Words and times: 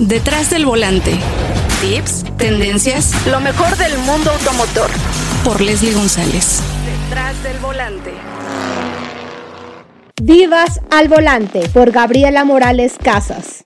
Detrás 0.00 0.50
del 0.50 0.66
volante. 0.66 1.18
Tips, 1.80 2.24
tendencias, 2.36 3.14
lo 3.26 3.40
mejor 3.40 3.78
del 3.78 3.96
mundo 4.00 4.30
automotor. 4.30 4.90
Por 5.42 5.62
Leslie 5.62 5.94
González. 5.94 6.60
Detrás 6.84 7.42
del 7.42 7.56
volante. 7.60 8.12
Divas 10.20 10.82
al 10.90 11.08
volante 11.08 11.66
por 11.70 11.92
Gabriela 11.92 12.44
Morales 12.44 12.96
Casas. 13.02 13.64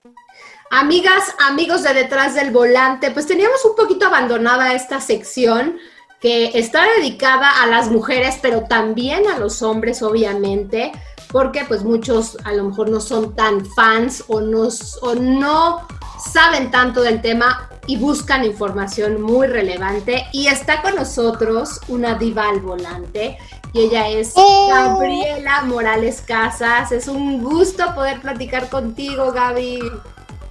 Amigas, 0.69 1.35
amigos 1.49 1.83
de 1.83 1.93
Detrás 1.93 2.33
del 2.33 2.51
Volante, 2.51 3.11
pues 3.11 3.27
teníamos 3.27 3.65
un 3.65 3.75
poquito 3.75 4.05
abandonada 4.05 4.73
esta 4.73 5.01
sección 5.01 5.79
que 6.21 6.57
está 6.57 6.85
dedicada 6.97 7.61
a 7.61 7.67
las 7.67 7.91
mujeres, 7.91 8.39
pero 8.41 8.61
también 8.69 9.27
a 9.27 9.37
los 9.37 9.61
hombres, 9.61 10.01
obviamente, 10.01 10.93
porque 11.29 11.65
pues 11.65 11.83
muchos 11.83 12.37
a 12.45 12.53
lo 12.53 12.63
mejor 12.63 12.89
no 12.89 13.01
son 13.01 13.35
tan 13.35 13.65
fans 13.65 14.23
o 14.29 14.39
no, 14.39 14.69
o 15.01 15.15
no 15.15 15.87
saben 16.31 16.71
tanto 16.71 17.01
del 17.01 17.21
tema 17.21 17.69
y 17.87 17.97
buscan 17.97 18.43
información 18.43 19.21
muy 19.21 19.47
relevante. 19.47 20.25
Y 20.31 20.47
está 20.47 20.81
con 20.81 20.95
nosotros 20.95 21.79
una 21.87 22.15
diva 22.15 22.49
al 22.49 22.59
volante 22.59 23.37
y 23.73 23.79
ella 23.81 24.07
es 24.09 24.35
¡Eh! 24.35 24.67
Gabriela 24.69 25.63
Morales 25.63 26.21
Casas. 26.21 26.91
Es 26.91 27.07
un 27.07 27.41
gusto 27.43 27.95
poder 27.95 28.21
platicar 28.21 28.69
contigo, 28.69 29.31
Gaby. 29.31 29.79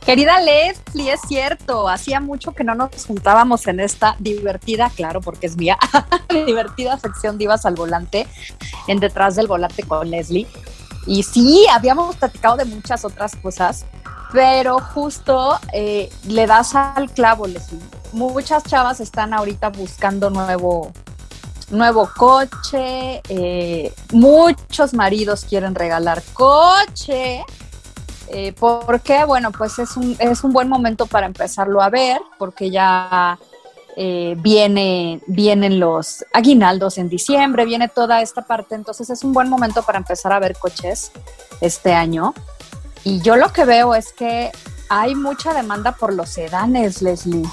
Querida 0.05 0.41
Leslie, 0.41 1.12
es 1.12 1.20
cierto, 1.28 1.87
hacía 1.87 2.20
mucho 2.20 2.52
que 2.52 2.64
no 2.64 2.75
nos 2.75 3.05
juntábamos 3.05 3.66
en 3.66 3.80
esta 3.80 4.16
divertida, 4.19 4.91
claro, 4.97 5.20
porque 5.20 5.47
es 5.47 5.59
mía, 5.59 5.78
divertida 6.47 6.98
sección 6.98 7.37
Divas 7.37 7.66
al 7.66 7.75
Volante, 7.75 8.27
en 8.89 8.98
Detrás 8.98 9.37
del 9.37 9.47
Volante 9.47 9.83
con 9.83 10.11
Leslie. 10.11 10.47
Y 11.06 11.23
sí, 11.23 11.66
habíamos 11.70 12.16
platicado 12.16 12.56
de 12.56 12.64
muchas 12.64 13.05
otras 13.05 13.37
cosas, 13.37 13.84
pero 14.33 14.79
justo 14.79 15.59
eh, 15.73 16.11
le 16.27 16.47
das 16.47 16.75
al 16.75 17.11
clavo. 17.11 17.47
Muchas 18.12 18.65
chavas 18.65 19.01
están 19.01 19.34
ahorita 19.34 19.70
buscando 19.70 20.31
nuevo, 20.31 20.92
nuevo 21.70 22.09
coche, 22.17 23.23
eh, 23.28 23.92
muchos 24.12 24.95
maridos 24.95 25.45
quieren 25.45 25.75
regalar 25.75 26.23
coche. 26.33 27.45
Eh, 28.33 28.53
¿Por 28.53 29.01
qué? 29.01 29.25
Bueno, 29.25 29.51
pues 29.51 29.78
es 29.81 29.97
un, 29.97 30.17
es 30.20 30.45
un 30.45 30.53
buen 30.53 30.69
momento 30.69 31.06
para 31.06 31.27
empezarlo 31.27 31.83
a 31.83 31.91
ver, 31.91 32.20
porque 32.39 32.70
ya 32.70 33.36
eh, 33.97 34.36
viene, 34.39 35.20
vienen 35.27 35.81
los 35.81 36.25
aguinaldos 36.33 36.97
en 36.98 37.08
diciembre, 37.08 37.64
viene 37.64 37.89
toda 37.89 38.23
esta 38.23 38.42
parte, 38.42 38.77
entonces 38.77 39.11
es 39.11 39.25
un 39.25 39.33
buen 39.33 39.48
momento 39.48 39.83
para 39.83 39.98
empezar 39.98 40.33
a 40.33 40.39
ver 40.39 40.56
coches 40.56 41.11
este 41.61 41.92
año. 41.92 42.33
Y 43.05 43.20
yo 43.20 43.37
lo 43.37 43.53
que 43.53 43.65
veo 43.65 43.95
es 43.95 44.12
que 44.12 44.51
hay 44.89 45.15
mucha 45.15 45.55
demanda 45.55 45.93
por 45.93 46.12
los 46.12 46.29
sedanes, 46.29 47.01
Leslie. 47.01 47.48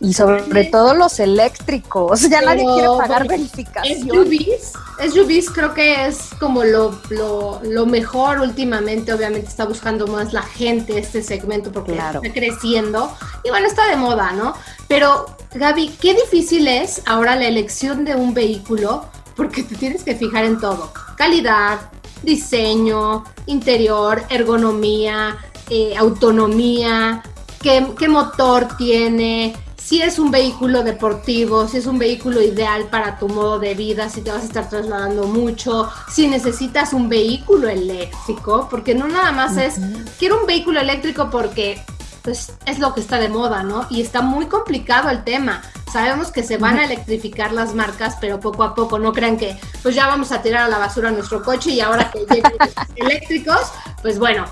Y 0.00 0.14
sobre 0.14 0.64
todo 0.64 0.94
los 0.94 1.18
eléctricos. 1.18 2.22
Ya 2.30 2.40
nadie 2.40 2.64
quiere 2.64 2.88
pagar 2.98 3.26
verificación. 3.26 4.08
SUVs, 4.08 4.72
SUVs 5.12 5.50
creo 5.50 5.74
que 5.74 6.06
es 6.06 6.30
como 6.38 6.62
lo, 6.62 6.98
lo, 7.10 7.86
mejor 7.86 8.40
últimamente. 8.40 9.12
Obviamente 9.12 9.48
está 9.48 9.66
buscando 9.66 10.06
más 10.06 10.32
la 10.32 10.42
gente 10.42 10.98
este 10.98 11.22
segmento 11.22 11.72
porque 11.72 11.92
está 11.92 12.20
creciendo. 12.32 13.12
Y 13.44 13.50
bueno, 13.50 13.66
está 13.66 13.86
de 13.88 13.96
moda, 13.96 14.32
¿no? 14.32 14.54
Pero, 14.88 15.26
Gaby, 15.54 15.96
qué 16.00 16.14
difícil 16.14 16.68
es 16.68 17.02
ahora 17.06 17.34
la 17.34 17.46
elección 17.46 18.04
de 18.04 18.14
un 18.14 18.34
vehículo 18.34 19.04
porque 19.36 19.62
te 19.62 19.74
tienes 19.76 20.02
que 20.04 20.14
fijar 20.14 20.44
en 20.44 20.58
todo. 20.58 20.92
Calidad, 21.16 21.78
diseño, 22.22 23.24
interior, 23.46 24.22
ergonomía, 24.28 25.38
eh, 25.70 25.94
autonomía, 25.96 27.22
qué, 27.62 27.86
qué 27.98 28.08
motor 28.08 28.68
tiene, 28.76 29.54
si 29.88 30.02
es 30.02 30.18
un 30.18 30.30
vehículo 30.30 30.82
deportivo, 30.82 31.66
si 31.66 31.78
es 31.78 31.86
un 31.86 31.98
vehículo 31.98 32.42
ideal 32.42 32.88
para 32.90 33.18
tu 33.18 33.26
modo 33.26 33.58
de 33.58 33.74
vida, 33.74 34.10
si 34.10 34.20
te 34.20 34.30
vas 34.30 34.42
a 34.42 34.44
estar 34.44 34.68
trasladando 34.68 35.26
mucho, 35.26 35.88
si 36.10 36.26
necesitas 36.26 36.92
un 36.92 37.08
vehículo 37.08 37.70
eléctrico, 37.70 38.68
porque 38.70 38.94
no 38.94 39.08
nada 39.08 39.32
más 39.32 39.56
es, 39.56 39.76
quiero 40.18 40.40
un 40.40 40.46
vehículo 40.46 40.78
eléctrico 40.78 41.30
porque 41.30 41.82
pues 42.22 42.52
es 42.66 42.78
lo 42.78 42.94
que 42.94 43.00
está 43.00 43.18
de 43.18 43.28
moda, 43.28 43.62
¿no? 43.62 43.86
Y 43.90 44.00
está 44.00 44.20
muy 44.22 44.46
complicado 44.46 45.10
el 45.10 45.24
tema. 45.24 45.62
Sabemos 45.92 46.30
que 46.30 46.42
se 46.42 46.58
van 46.58 46.78
a 46.78 46.84
electrificar 46.84 47.52
las 47.52 47.74
marcas, 47.74 48.16
pero 48.20 48.40
poco 48.40 48.62
a 48.62 48.74
poco, 48.74 48.98
no 48.98 49.12
crean 49.12 49.36
que 49.36 49.58
pues 49.82 49.94
ya 49.94 50.06
vamos 50.06 50.32
a 50.32 50.42
tirar 50.42 50.64
a 50.64 50.68
la 50.68 50.78
basura 50.78 51.10
nuestro 51.10 51.42
coche 51.42 51.70
y 51.70 51.80
ahora 51.80 52.10
que 52.10 52.20
lleguen 52.20 52.52
eléctricos, 52.96 53.72
pues 54.02 54.18
bueno, 54.18 54.44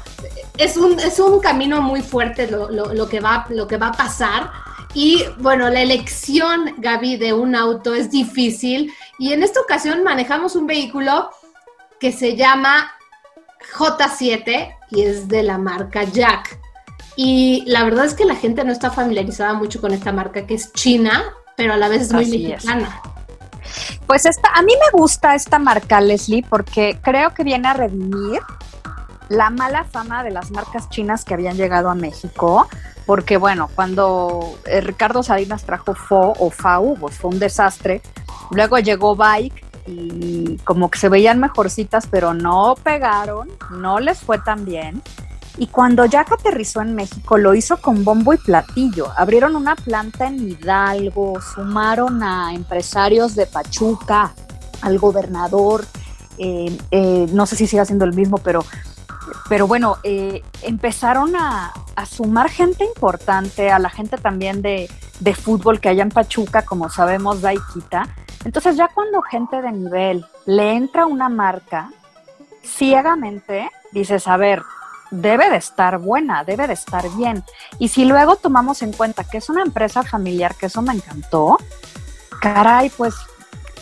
es 0.59 0.77
un, 0.77 0.99
es 0.99 1.19
un 1.19 1.41
camino 1.41 1.83
muy 1.83 2.03
fuerte 2.03 2.51
lo, 2.51 2.71
lo, 2.71 3.09
que 3.09 3.21
va, 3.21 3.47
lo 3.51 3.67
que 3.67 3.77
va 3.77 3.89
a 3.89 3.93
pasar. 3.93 4.51
Y 4.95 5.25
bueno, 5.39 5.69
la 5.69 5.83
elección, 5.83 6.75
Gaby, 6.79 7.17
de 7.17 7.35
un 7.35 7.55
auto 7.55 7.95
es 7.95 8.11
difícil. 8.11 8.93
Y 9.19 9.33
en 9.33 9.43
esta 9.43 9.61
ocasión 9.61 10.03
manejamos 10.03 10.57
un 10.57 10.67
vehículo 10.67 11.31
que 12.01 12.13
se 12.13 12.37
llama 12.37 12.93
J7 13.75 14.75
y 14.91 15.03
es 15.03 15.29
de 15.29 15.43
la 15.43 15.59
marca 15.59 16.05
Jack. 16.05 16.59
Y 17.17 17.65
la 17.67 17.83
verdad 17.85 18.05
es 18.05 18.15
que 18.15 18.27
la 18.27 18.37
gente 18.37 18.63
no 18.63 18.73
está 18.73 18.91
familiarizada 18.91 19.55
mucho 19.55 19.81
con 19.81 19.93
esta 19.93 20.13
marca 20.13 20.47
que 20.47 20.55
es 20.55 20.73
china, 20.73 21.25
pero 21.57 21.73
a 21.73 21.77
la 21.77 21.89
vez 21.89 22.03
es 22.03 22.13
muy 22.13 22.27
mexicana. 22.27 23.01
Pues 24.07 24.27
esta, 24.27 24.51
a 24.55 24.63
mí 24.63 24.73
me 24.75 24.99
gusta 24.99 25.35
esta 25.35 25.59
marca, 25.59 26.01
Leslie, 26.01 26.45
porque 26.49 26.99
creo 27.03 27.35
que 27.35 27.43
viene 27.43 27.69
a 27.69 27.73
redimir 27.73 28.41
la 29.29 29.51
mala 29.51 29.85
fama 29.85 30.23
de 30.23 30.31
las 30.31 30.51
marcas 30.51 30.89
chinas 30.91 31.25
que 31.25 31.35
habían 31.35 31.57
llegado 31.57 31.91
a 31.91 31.95
México, 31.95 32.69
porque 33.07 33.37
bueno, 33.37 33.69
cuando 33.75 34.59
eh, 34.65 34.81
Ricardo 34.81 35.23
Salinas 35.23 35.65
trajo 35.65 35.95
FO 35.95 36.35
o 36.39 36.51
FAU, 36.51 36.97
pues 36.97 37.19
fue 37.19 37.31
un 37.31 37.39
desastre. 37.39 38.03
Luego 38.51 38.79
llegó 38.79 39.17
Bike 39.17 39.65
y 39.87 40.59
como 40.59 40.91
que 40.91 40.99
se 40.99 41.09
veían 41.09 41.41
mejorcitas, 41.41 42.07
pero 42.07 42.35
no 42.35 42.75
pegaron, 42.83 43.49
no 43.71 44.01
les 44.01 44.21
fue 44.21 44.39
tan 44.39 44.65
bien. 44.65 45.03
Y 45.59 45.69
cuando 45.69 46.05
Jack 46.05 46.33
aterrizó 46.33 46.83
en 46.83 46.95
México, 46.95 47.39
lo 47.39 47.55
hizo 47.55 47.79
con 47.79 48.05
bombo 48.05 48.35
y 48.35 48.37
platillo. 48.37 49.11
Abrieron 49.17 49.57
una 49.57 49.75
planta 49.75 50.27
en 50.27 50.51
Hidalgo, 50.51 51.41
sumaron 51.41 52.23
a 52.23 52.53
empresarios 52.53 53.35
de 53.35 53.47
Pachuca, 53.47 54.35
al 54.83 54.99
gobernador, 54.99 55.87
eh, 56.39 56.77
eh, 56.91 57.27
no 57.33 57.47
sé 57.47 57.57
si 57.57 57.67
sigue 57.67 57.85
siendo 57.87 58.05
el 58.05 58.13
mismo, 58.13 58.39
pero, 58.39 58.65
pero 59.49 59.67
bueno, 59.67 59.97
eh, 60.03 60.43
empezaron 60.63 61.35
a, 61.37 61.73
sumar 62.07 62.51
gente 62.51 62.85
importante, 62.85 63.71
a 63.71 63.79
la 63.79 63.89
gente 63.89 64.19
también 64.19 64.61
de, 64.61 64.91
fútbol 65.35 65.81
que 65.81 65.89
hay 65.89 66.01
en 66.03 66.11
Pachuca, 66.11 66.63
como 66.63 66.91
sabemos, 66.91 67.41
da 67.41 67.55
y 67.55 67.59
quita. 67.73 68.07
Entonces 68.45 68.77
ya 68.77 68.89
cuando 68.89 69.23
gente 69.23 69.63
de 69.63 69.73
nivel 69.73 70.25
le 70.45 70.75
entra 70.75 71.07
una 71.07 71.31
marca, 71.31 71.91
ciegamente 72.63 73.71
dices, 73.93 74.29
a 74.29 74.37
ver, 74.37 74.63
debe 75.11 75.51
de 75.51 75.57
estar 75.57 75.99
buena, 75.99 76.45
debe 76.45 76.67
de 76.67 76.75
estar 76.75 77.09
bien. 77.17 77.45
Y 77.79 77.89
si 77.89 78.05
luego 78.05 78.37
tomamos 78.37 78.83
en 78.83 78.93
cuenta 78.93 79.25
que 79.25 79.39
es 79.39 79.49
una 79.49 79.63
empresa 79.63 80.03
familiar, 80.03 80.55
que 80.55 80.67
eso 80.67 80.83
me 80.83 80.95
encantó, 80.95 81.59
caray, 82.41 82.91
pues 82.91 83.15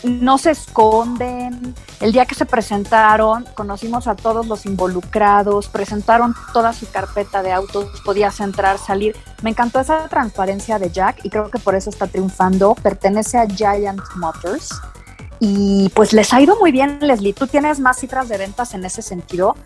no 0.05 0.39
se 0.39 0.51
esconden. 0.51 1.75
El 2.01 2.13
día 2.13 2.27
que 2.27 2.35
se 2.35 2.45
presentaron, 2.47 3.45
conocimos 3.55 4.07
a 4.07 4.15
todos 4.15 4.47
los 4.47 4.67
involucrados, 4.67 5.69
presentaron 5.69 6.35
toda 6.53 6.73
su 6.73 6.91
carpeta 6.91 7.43
de 7.43 7.53
autos, 7.53 8.01
podías 8.05 8.41
entrar, 8.41 8.79
salir. 8.79 9.17
Me 9.43 9.51
encantó 9.51 9.81
esa 9.81 10.09
transparencia 10.09 10.79
de 10.79 10.91
Jack 10.91 11.25
y 11.25 11.31
creo 11.31 11.51
que 11.51 11.59
por 11.59 11.75
eso 11.75 11.91
está 11.91 12.07
triunfando. 12.07 12.75
Pertenece 12.75 13.39
a 13.39 13.47
Giant 13.47 14.03
Motors. 14.17 14.71
Y 15.41 15.91
pues 15.95 16.13
les 16.13 16.33
ha 16.33 16.41
ido 16.41 16.57
muy 16.59 16.71
bien, 16.71 16.99
Leslie. 17.01 17.33
Tú 17.33 17.47
tienes 17.47 17.81
más 17.81 17.99
cifras 17.99 18.29
de 18.29 18.39
ventas 18.39 18.75
en 18.75 18.85
ese 18.85 19.03
sentido. 19.03 19.57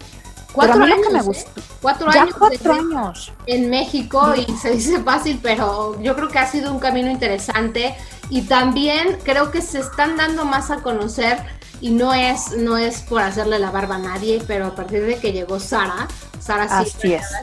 Cuatro 0.53 0.83
años, 0.83 0.99
me 1.13 1.19
¿eh? 1.19 1.45
Cuatro 1.83 2.11
años. 2.11 2.35
Cuatro 2.39 2.73
años. 2.73 3.33
En 3.47 3.71
México 3.71 4.35
y 4.35 4.51
se 4.63 4.71
dice 4.73 5.01
fácil, 5.01 5.39
pero 5.43 6.01
yo 6.01 6.15
creo 6.15 6.29
que 6.29 6.39
ha 6.39 6.47
sido 6.47 6.73
un 6.73 6.81
camino 6.81 7.11
interesante 7.11 7.95
y 8.31 8.43
también 8.43 9.19
creo 9.23 9.51
que 9.51 9.63
se 9.63 9.81
están 9.81 10.17
dando 10.17 10.45
más 10.45 10.71
a 10.71 10.83
conocer 10.83 11.39
y 11.81 11.91
no 11.91 12.13
es, 12.13 12.57
no 12.57 12.77
es 12.77 13.03
por 13.03 13.23
hacerle 13.23 13.59
la 13.59 13.71
barba 13.71 13.97
a 13.97 13.99
nadie, 13.99 14.43
pero 14.47 14.67
a 14.67 14.75
partir 14.75 15.05
de 15.05 15.19
que 15.19 15.33
llegó 15.33 15.61
Sara, 15.61 16.09
Sara 16.41 16.83
es. 16.83 16.97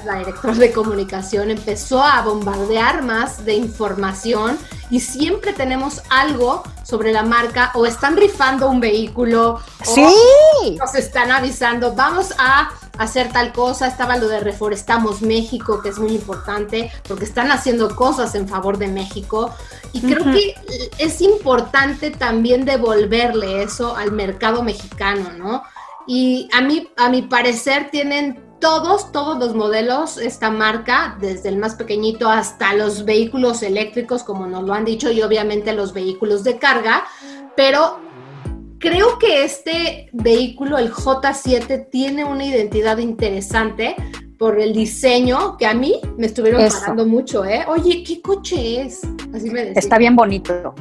la 0.06 0.20
directora 0.20 0.54
de 0.56 0.72
comunicación, 0.72 1.52
empezó 1.52 2.04
a 2.04 2.22
bombardear 2.22 3.04
más 3.04 3.46
de 3.46 3.56
información 3.56 4.58
y 4.90 5.00
siempre 5.00 5.54
tenemos 5.54 6.02
algo 6.10 6.64
sobre 6.84 7.12
la 7.12 7.24
marca 7.24 7.72
o 7.74 7.86
están 7.86 8.16
rifando 8.16 8.70
un 8.70 8.80
vehículo 8.80 9.60
sí. 9.84 10.04
o 10.04 10.78
nos 10.78 10.96
están 10.96 11.32
avisando, 11.32 11.94
vamos 11.94 12.34
a 12.38 12.70
hacer 12.98 13.32
tal 13.32 13.52
cosa, 13.52 13.88
estaba 13.88 14.18
lo 14.18 14.28
de 14.28 14.40
Reforestamos 14.40 15.22
México, 15.22 15.82
que 15.82 15.90
es 15.90 16.00
muy 16.00 16.12
importante, 16.12 16.92
porque 17.08 17.26
están 17.26 17.52
haciendo 17.52 17.96
cosas 17.96 18.36
en 18.36 18.48
favor 18.48 18.78
de 18.78 18.88
México. 18.88 19.54
Y 19.94 20.02
creo 20.02 20.24
que 20.24 20.56
es 20.98 21.22
importante 21.22 22.12
también 22.12 22.66
devolverle 22.66 23.64
eso 23.64 23.96
al 23.96 24.12
mercado 24.12 24.64
mexicano, 24.64 25.32
¿no? 25.38 25.64
Y 26.08 26.50
a 26.54 26.62
mí, 26.62 26.88
a 26.98 27.10
mi 27.10 27.24
parecer, 27.24 27.90
tienen 27.92 28.45
todos, 28.60 29.12
todos 29.12 29.38
los 29.38 29.56
modelos, 29.56 30.18
esta 30.18 30.50
marca, 30.50 31.18
desde 31.20 31.50
el 31.50 31.58
más 31.58 31.76
pequeñito 31.76 32.30
hasta 32.30 32.74
los 32.74 33.06
vehículos 33.06 33.64
eléctricos, 33.64 34.24
como 34.24 34.48
nos 34.48 34.64
lo 34.64 34.74
han 34.74 34.86
dicho, 34.86 35.12
y 35.12 35.22
obviamente 35.22 35.74
los 35.74 35.94
vehículos 35.94 36.44
de 36.44 36.58
carga, 36.58 37.04
pero 37.56 38.00
creo 38.80 39.18
que 39.20 39.44
este 39.44 40.10
vehículo, 40.14 40.78
el 40.78 40.92
J7, 40.92 41.90
tiene 41.90 42.24
una 42.24 42.46
identidad 42.46 42.98
interesante 42.98 43.96
por 44.38 44.60
el 44.60 44.74
diseño 44.74 45.58
que 45.58 45.66
a 45.66 45.74
mí 45.74 46.00
me 46.18 46.28
estuvieron 46.28 46.68
parando 46.68 47.06
mucho, 47.06 47.46
¿eh? 47.46 47.66
Oye, 47.68 48.04
¿qué 48.04 48.22
coche 48.22 48.82
es? 48.82 49.02
Así 49.34 49.50
me 49.50 49.66
decía. 49.66 49.80
Está 49.80 49.98
bien 49.98 50.16
bonito. 50.16 50.76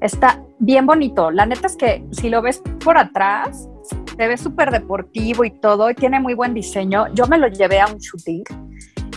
Está 0.00 0.42
bien 0.58 0.84
bonito. 0.84 1.30
La 1.30 1.46
neta 1.46 1.66
es 1.66 1.76
que 1.76 2.04
si 2.10 2.28
lo 2.28 2.42
ves 2.42 2.60
por 2.84 2.98
atrás, 2.98 3.68
se 4.16 4.28
ve 4.28 4.36
súper 4.36 4.70
deportivo 4.70 5.44
y 5.44 5.50
todo, 5.50 5.90
y 5.90 5.94
tiene 5.94 6.20
muy 6.20 6.34
buen 6.34 6.54
diseño. 6.54 7.06
Yo 7.14 7.26
me 7.26 7.38
lo 7.38 7.48
llevé 7.48 7.80
a 7.80 7.86
un 7.86 7.98
shooting 7.98 8.44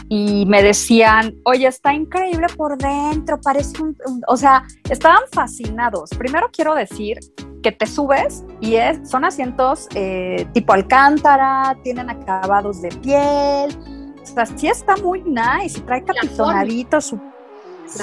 y 0.10 0.46
me 0.46 0.62
decían, 0.62 1.34
oye, 1.46 1.68
está 1.68 1.94
increíble 1.94 2.48
por 2.56 2.78
dentro, 2.78 3.40
parece 3.42 3.82
un, 3.82 3.96
o 4.28 4.38
sea, 4.38 4.64
estaban 4.90 5.24
fascinados. 5.32 6.12
Primero 6.12 6.50
quiero 6.52 6.76
decir 6.76 7.20
que 7.64 7.72
te 7.72 7.88
subes 7.88 8.44
y 8.62 8.76
es, 8.76 9.10
son 9.10 9.26
asientos 9.26 9.88
eh, 9.96 10.48
tipo 10.54 10.74
alcántara, 10.74 11.76
tienen 11.84 12.10
acabados 12.10 12.82
de 12.82 12.90
piel, 12.90 13.76
o 14.22 14.26
sea, 14.26 14.46
sí 14.46 14.68
está 14.68 14.96
muy 14.98 15.24
nice, 15.24 15.80
y 15.80 15.82
trae 15.82 16.04
capitonadito, 16.04 17.00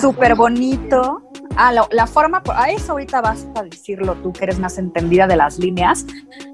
súper 0.00 0.34
bonito. 0.34 1.22
Ah, 1.56 1.72
la, 1.90 2.06
forma, 2.06 2.42
a 2.54 2.70
eso 2.70 2.92
ahorita 2.92 3.20
vas 3.20 3.46
a 3.54 3.62
decirlo 3.62 4.14
tú, 4.16 4.32
que 4.32 4.44
eres 4.44 4.58
más 4.58 4.78
entendida 4.78 5.26
de 5.26 5.36
las 5.36 5.58
líneas. 5.58 6.06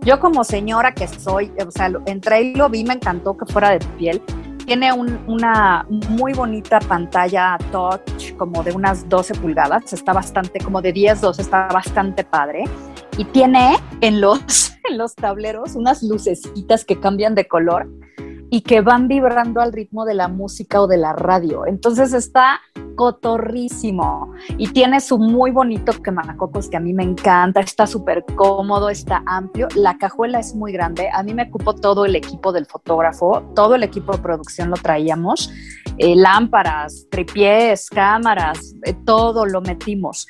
Yo 0.02 0.19
como 0.19 0.44
señora 0.44 0.93
que 0.93 1.06
soy, 1.06 1.52
o 1.64 1.70
sea, 1.70 1.93
entré 2.06 2.43
y 2.43 2.55
lo 2.55 2.69
vi, 2.69 2.85
me 2.85 2.94
encantó 2.94 3.37
que 3.37 3.46
fuera 3.46 3.70
de 3.70 3.79
piel. 3.96 4.23
Tiene 4.67 4.93
una 4.93 5.87
muy 5.88 6.35
bonita 6.35 6.79
pantalla 6.81 7.56
touch, 7.73 8.37
como 8.37 8.62
de 8.62 8.73
unas 8.73 9.08
12 9.08 9.35
pulgadas, 9.35 9.93
está 9.93 10.12
bastante, 10.12 10.58
como 10.58 10.82
de 10.82 10.93
10, 10.93 11.20
12, 11.23 11.43
está 11.43 11.69
bastante 11.69 12.25
padre. 12.25 12.64
Y 13.17 13.25
tiene 13.25 13.79
en 14.02 14.20
los, 14.20 14.75
en 14.91 14.99
los 14.99 15.14
tableros 15.14 15.75
unas 15.75 16.02
lucecitas 16.02 16.84
que 16.84 17.00
cambian 17.00 17.34
de 17.34 17.46
color 17.46 17.88
y 18.50 18.62
que 18.62 18.81
van 18.81 19.09
vibrando 19.09 19.61
al 19.61 19.73
ritmo 19.73 20.05
de 20.05 20.15
la 20.15 20.29
música 20.29 20.81
o 20.81 20.87
de 20.87 20.97
la 20.97 21.12
radio. 21.12 21.67
Entonces 21.67 22.12
está 22.12 22.61
cotorrísimo 22.97 24.33
y 24.56 24.69
tiene 24.69 25.00
su 25.00 25.19
muy 25.19 25.50
bonito 25.50 25.93
quemanacocos 26.03 26.69
que 26.69 26.77
a 26.77 26.81
mí 26.81 26.93
me 26.93 27.05
encanta, 27.05 27.61
está 27.61 27.87
súper 27.87 28.25
cómodo, 28.35 28.89
está 28.91 29.23
amplio, 29.27 29.69
la 29.75 29.99
cajuela 29.99 30.41
es 30.41 30.55
muy 30.55 30.73
grande, 30.73 31.09
a 31.12 31.23
mí 31.23 31.33
me 31.35 31.45
ocupó 31.45 31.75
todo 31.75 32.05
el 32.05 32.17
equipo 32.17 32.53
del 32.53 32.67
fotógrafo, 32.67 33.53
todo 33.55 33.75
el 33.75 33.83
equipo 33.83 34.12
de 34.12 34.19
producción 34.19 34.71
lo 34.71 34.77
traíamos, 34.77 35.53
eh, 35.99 36.17
lámparas, 36.17 37.06
tripiés, 37.11 37.89
cámaras, 37.89 38.75
eh, 38.85 38.94
todo 39.05 39.47
lo 39.47 39.61
metimos. 39.61 40.27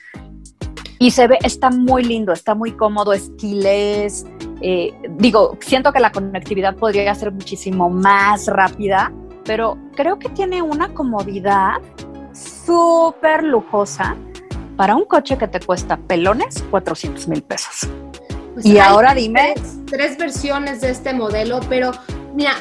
Y 0.99 1.12
se 1.12 1.29
ve, 1.29 1.38
está 1.43 1.71
muy 1.71 2.03
lindo, 2.03 2.32
está 2.32 2.55
muy 2.55 2.73
cómodo, 2.73 3.12
esquilés, 3.12 4.26
eh, 4.60 4.93
digo, 5.10 5.56
siento 5.60 5.93
que 5.93 6.00
la 6.00 6.10
conectividad 6.10 6.75
podría 6.76 7.14
ser 7.14 7.32
muchísimo 7.32 7.88
más 7.88 8.46
rápida, 8.46 9.12
pero 9.44 9.78
creo 9.94 10.19
que 10.19 10.28
tiene 10.28 10.62
una 10.62 10.93
comodidad 10.94 11.81
súper 12.32 13.44
lujosa 13.44 14.16
para 14.76 14.94
un 14.94 15.05
coche 15.05 15.37
que 15.38 15.49
te 15.49 15.60
cuesta 15.60 15.96
pelones 15.96 16.62
400 16.70 17.28
mil 17.28 17.43
pesos. 17.43 17.88
Pues 18.55 18.66
y 18.66 18.78
ahora 18.78 19.14
dime. 19.14 19.55
Tres, 19.87 20.19
versiones 20.19 20.81
de 20.81 20.90
este 20.90 21.12
modelo, 21.14 21.61
pero 21.69 21.93
mira, 22.34 22.52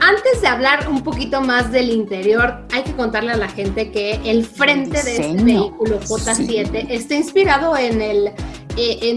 antes 0.00 0.40
de 0.42 0.48
hablar 0.48 0.88
un 0.88 1.02
poquito 1.02 1.40
más 1.40 1.72
del 1.72 1.90
interior, 1.90 2.66
hay 2.72 2.82
que 2.82 2.92
contarle 2.92 3.32
a 3.32 3.36
la 3.36 3.48
gente 3.48 3.90
que 3.90 4.20
el 4.24 4.44
frente 4.44 5.02
de 5.02 5.16
este 5.16 5.42
vehículo 5.42 6.00
J7 6.00 6.86
está 6.90 7.14
inspirado 7.14 7.76
en 7.76 8.02
el 8.02 8.32
eh, 8.76 9.16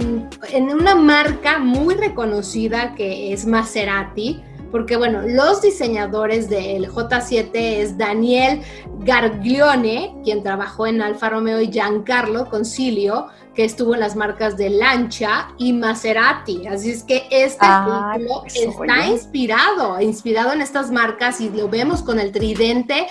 en, 0.54 0.70
una 0.70 0.96
marca 0.96 1.60
muy 1.60 1.96
reconocida 1.96 2.96
que 2.96 3.34
es 3.34 3.46
Maserati, 3.46 4.42
porque 4.72 4.96
bueno, 4.96 5.24
los 5.24 5.62
diseñadores 5.62 6.50
del 6.50 6.88
J7 6.88 7.50
es 7.54 7.98
Daniel 7.98 8.62
Garglione, 9.00 10.16
quien 10.24 10.44
trabajó 10.44 10.88
en 10.88 11.02
Alfa 11.02 11.30
Romeo, 11.30 11.60
y 11.60 11.72
Giancarlo 11.72 12.50
Concilio, 12.50 13.28
que 13.56 13.66
estuvo 13.66 13.96
en 13.96 14.00
las 14.00 14.16
marcas 14.16 14.56
de 14.58 14.70
Lancia 14.70 15.50
y 15.58 15.74
Maserati. 15.74 16.68
Así 16.68 16.92
es 16.92 17.04
que 17.04 17.28
este 17.32 17.66
vehículo 17.66 18.44
está 18.46 19.08
inspirado, 19.08 20.00
inspirado 20.00 20.54
en 20.54 20.62
estas 20.62 20.92
marcas 20.92 21.42
y 21.42 21.50
lo 21.50 21.68
vemos 21.68 22.04
con 22.04 22.20
el 22.20 22.32
tridente 22.32 23.08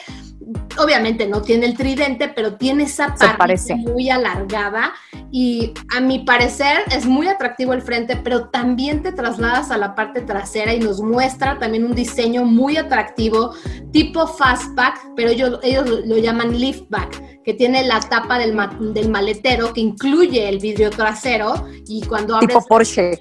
obviamente 0.78 1.26
no 1.26 1.42
tiene 1.42 1.66
el 1.66 1.76
tridente, 1.76 2.28
pero 2.28 2.54
tiene 2.54 2.84
esa 2.84 3.14
parte 3.14 3.74
muy 3.74 4.10
alargada 4.10 4.92
y 5.30 5.74
a 5.94 6.00
mi 6.00 6.20
parecer 6.20 6.78
es 6.94 7.04
muy 7.04 7.28
atractivo 7.28 7.72
el 7.72 7.82
frente, 7.82 8.16
pero 8.16 8.48
también 8.48 9.02
te 9.02 9.12
trasladas 9.12 9.70
a 9.70 9.76
la 9.76 9.94
parte 9.94 10.22
trasera 10.22 10.72
y 10.72 10.80
nos 10.80 11.00
muestra 11.00 11.58
también 11.58 11.84
un 11.84 11.94
diseño 11.94 12.44
muy 12.44 12.76
atractivo, 12.76 13.54
tipo 13.92 14.26
fastback, 14.26 14.98
pero 15.16 15.30
ellos, 15.30 15.60
ellos 15.62 15.88
lo, 16.06 16.16
llaman 16.16 16.58
liftback, 16.58 17.42
que 17.42 17.54
tiene 17.54 17.86
la 17.86 18.00
tapa 18.00 18.38
del, 18.38 18.56
del 18.94 19.10
maletero 19.10 19.72
que 19.72 19.80
incluye 19.80 20.48
el 20.48 20.58
vidrio 20.58 20.90
trasero 20.90 21.66
y 21.86 22.02
cuando 22.06 22.36
abres 22.36 22.48
tipo 22.48 22.66
Porsche. 22.66 23.18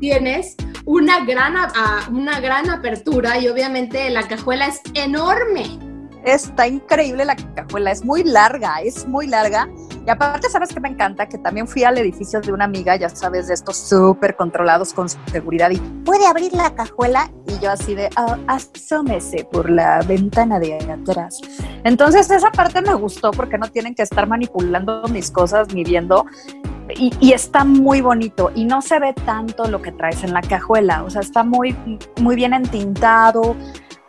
tienes 0.00 0.56
una 0.84 1.24
gran, 1.24 1.54
una 2.10 2.40
gran 2.40 2.68
apertura 2.68 3.38
y 3.38 3.48
obviamente 3.48 4.10
la 4.10 4.26
cajuela 4.26 4.66
es 4.66 4.80
enorme 4.94 5.91
Está 6.24 6.68
increíble 6.68 7.24
la 7.24 7.36
cajuela, 7.36 7.90
es 7.90 8.04
muy 8.04 8.22
larga, 8.22 8.80
es 8.82 9.06
muy 9.06 9.26
larga. 9.26 9.68
Y 10.06 10.10
aparte, 10.10 10.48
¿sabes 10.48 10.70
qué 10.72 10.80
me 10.80 10.88
encanta? 10.88 11.28
Que 11.28 11.38
también 11.38 11.66
fui 11.66 11.84
al 11.84 11.96
edificio 11.98 12.40
de 12.40 12.52
una 12.52 12.64
amiga, 12.64 12.96
ya 12.96 13.08
sabes, 13.08 13.48
de 13.48 13.54
estos 13.54 13.76
súper 13.76 14.36
controlados 14.36 14.92
con 14.92 15.08
seguridad 15.08 15.70
y 15.70 15.78
puede 16.04 16.26
abrir 16.26 16.52
la 16.54 16.74
cajuela 16.74 17.30
y 17.46 17.58
yo 17.60 17.70
así 17.70 17.94
de, 17.94 18.08
oh, 18.16 18.36
asómese 18.48 19.44
por 19.50 19.70
la 19.70 20.00
ventana 20.02 20.58
de 20.58 20.74
atrás. 20.74 21.40
Entonces, 21.84 22.30
esa 22.30 22.50
parte 22.50 22.82
me 22.82 22.94
gustó 22.94 23.30
porque 23.30 23.58
no 23.58 23.68
tienen 23.68 23.94
que 23.94 24.02
estar 24.02 24.26
manipulando 24.26 25.04
mis 25.08 25.30
cosas 25.30 25.72
ni 25.74 25.84
viendo. 25.84 26.26
Y, 26.96 27.12
y, 27.20 27.32
está 27.32 27.64
muy 27.64 28.00
bonito 28.00 28.50
y 28.54 28.64
no 28.64 28.82
se 28.82 28.98
ve 28.98 29.14
tanto 29.24 29.66
lo 29.66 29.80
que 29.80 29.92
traes 29.92 30.24
en 30.24 30.34
la 30.34 30.42
cajuela, 30.42 31.04
o 31.04 31.10
sea, 31.10 31.22
está 31.22 31.42
muy, 31.42 31.74
muy 32.20 32.36
bien 32.36 32.52
entintado, 32.52 33.56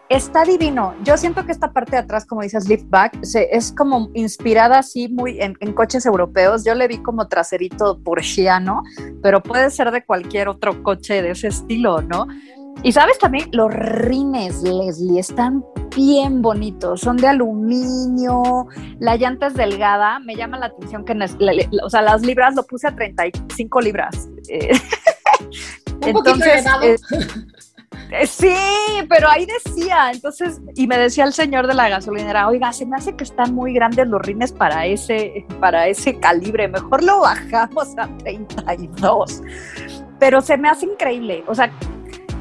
Está 0.10 0.44
divino. 0.44 0.94
Yo 1.04 1.18
siento 1.18 1.46
que 1.46 1.52
esta 1.52 1.72
parte 1.72 1.92
de 1.92 1.98
atrás, 2.00 2.26
como 2.26 2.42
dices, 2.42 2.68
liftback, 2.68 3.20
es 3.24 3.72
como 3.72 4.10
inspirada 4.14 4.80
así 4.80 5.08
muy 5.08 5.40
en, 5.42 5.56
coches 5.74 6.06
europeos. 6.06 6.64
Yo 6.66 6.76
le 6.76 6.88
vi 6.88 6.98
como 6.98 7.28
traserito 7.28 8.00
porschiano, 8.04 8.84
pero 9.22 9.42
puede 9.42 9.72
ser 9.72 9.92
de 9.92 10.06
cualquier 10.06 10.50
otro 10.50 10.84
coche 10.84 11.22
de 11.22 11.32
ese 11.32 11.48
estilo, 11.48 12.02
¿no? 12.02 12.28
Y 12.82 12.92
sabes 12.92 13.18
también, 13.18 13.50
los 13.54 13.74
rines, 13.74 14.62
Leslie, 14.62 15.20
están 15.20 15.64
bien 15.96 16.42
bonitos, 16.42 17.02
son 17.02 17.18
de 17.18 17.28
aluminio, 17.28 18.68
la 19.00 19.16
llanta 19.16 19.48
es 19.48 19.54
delgada, 19.54 20.20
me 20.20 20.36
llama 20.36 20.58
la 20.58 20.66
atención 20.66 21.06
que, 21.06 21.14
o 21.84 21.90
sea, 21.90 22.02
las 22.02 22.24
libras 22.24 22.56
lo 22.56 22.64
puse 22.64 22.88
a 22.88 22.96
35 22.96 23.80
libras. 23.82 24.28
Entonces, 26.02 26.66
eh, 26.82 26.98
sí, 28.28 28.56
pero 29.10 29.30
ahí 29.30 29.46
decía, 29.46 30.12
entonces, 30.12 30.62
y 30.76 30.88
me 30.88 30.98
decía 30.98 31.26
el 31.26 31.34
señor 31.34 31.68
de 31.68 31.74
la 31.74 31.90
gasolinera, 31.90 32.48
oiga, 32.48 32.72
se 32.74 32.86
me 32.86 32.96
hace 32.96 33.16
que 33.16 33.24
están 33.24 33.54
muy 33.54 33.74
grandes 33.74 34.08
los 34.08 34.22
rines 34.22 34.52
para 34.52 34.86
ese, 34.86 35.46
para 35.60 35.88
ese 35.88 36.20
calibre, 36.20 36.68
mejor 36.68 37.04
lo 37.04 37.22
bajamos 37.22 37.90
a 37.98 38.08
32. 38.18 39.42
Pero 40.20 40.42
se 40.42 40.58
me 40.58 40.70
hace 40.70 40.86
increíble, 40.86 41.44
o 41.48 41.56
sea, 41.56 41.72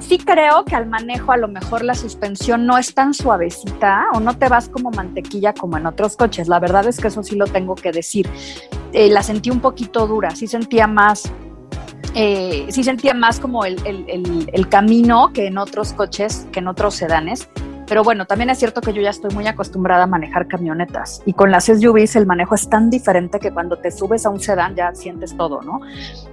sí 0.00 0.19
creo 0.19 0.64
que 0.64 0.76
al 0.76 0.87
manejo 0.87 1.33
a 1.33 1.37
lo 1.37 1.49
mejor 1.49 1.85
la 1.85 1.95
suspensión 1.95 2.66
no 2.66 2.76
es 2.76 2.95
tan 2.95 3.14
suavecita 3.14 4.07
o 4.12 4.21
no 4.21 4.37
te 4.37 4.49
vas 4.49 4.69
como 4.69 4.90
mantequilla 4.90 5.54
como 5.54 5.78
en 5.78 5.87
otros 5.87 6.16
coches. 6.16 6.49
La 6.49 6.61
verdad 6.61 6.87
es 6.87 7.00
que 7.00 7.09
eso 7.09 7.23
sí 7.23 7.37
lo 7.37 7.47
tengo 7.47 7.75
que 7.75 7.92
decir. 7.92 8.28
Eh, 8.92 9.09
la 9.09 9.23
sentí 9.23 9.50
un 9.50 9.61
poquito 9.61 10.07
dura, 10.07 10.33
sí 10.33 10.47
sentía 10.47 10.87
más 10.87 11.33
eh, 12.14 12.66
sí 12.71 12.85
sentía 12.85 13.14
más 13.14 13.40
como 13.40 13.64
el, 13.64 13.76
camino 14.69 15.33
que 15.33 15.47
en 15.47 15.59
otros 15.59 15.92
coches, 15.92 16.47
que 16.52 16.61
en 16.61 16.69
otros 16.69 16.95
sedanes. 16.95 17.49
Pero 17.87 18.04
bueno, 18.04 18.26
también 18.26 18.49
es 18.49 18.59
cierto 18.59 18.81
que 18.81 18.92
yo 18.92 19.02
ya 19.02 19.11
estoy 19.11 19.35
muy 19.35 19.47
acostumbrada 19.47 20.04
a 20.04 20.07
manejar 20.07 20.47
camionetas 20.47 21.21
y 21.26 21.35
con 21.35 21.50
las 21.50 21.64
SUVs 21.64 22.16
el 22.16 22.26
manejo 22.26 22.54
es 22.54 22.71
tan 22.71 22.88
diferente 22.88 23.38
que 23.38 23.50
cuando 23.50 23.76
te 23.76 23.90
subes 23.90 24.25
a 24.25 24.31
un 24.31 24.40
sedán 24.40 24.75
ya 24.75 24.95
sientes 24.95 25.37
todo, 25.37 25.61
¿no? 25.61 25.81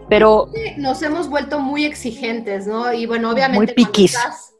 Pero 0.08 0.50
nos 0.78 1.02
hemos 1.02 1.30
vuelto 1.30 1.60
muy 1.60 1.86
exigentes, 1.86 2.66
¿no? 2.66 2.94
Y 2.94 3.08
bueno, 3.08 3.32
obviamente 3.32 3.74
muy 3.76 3.86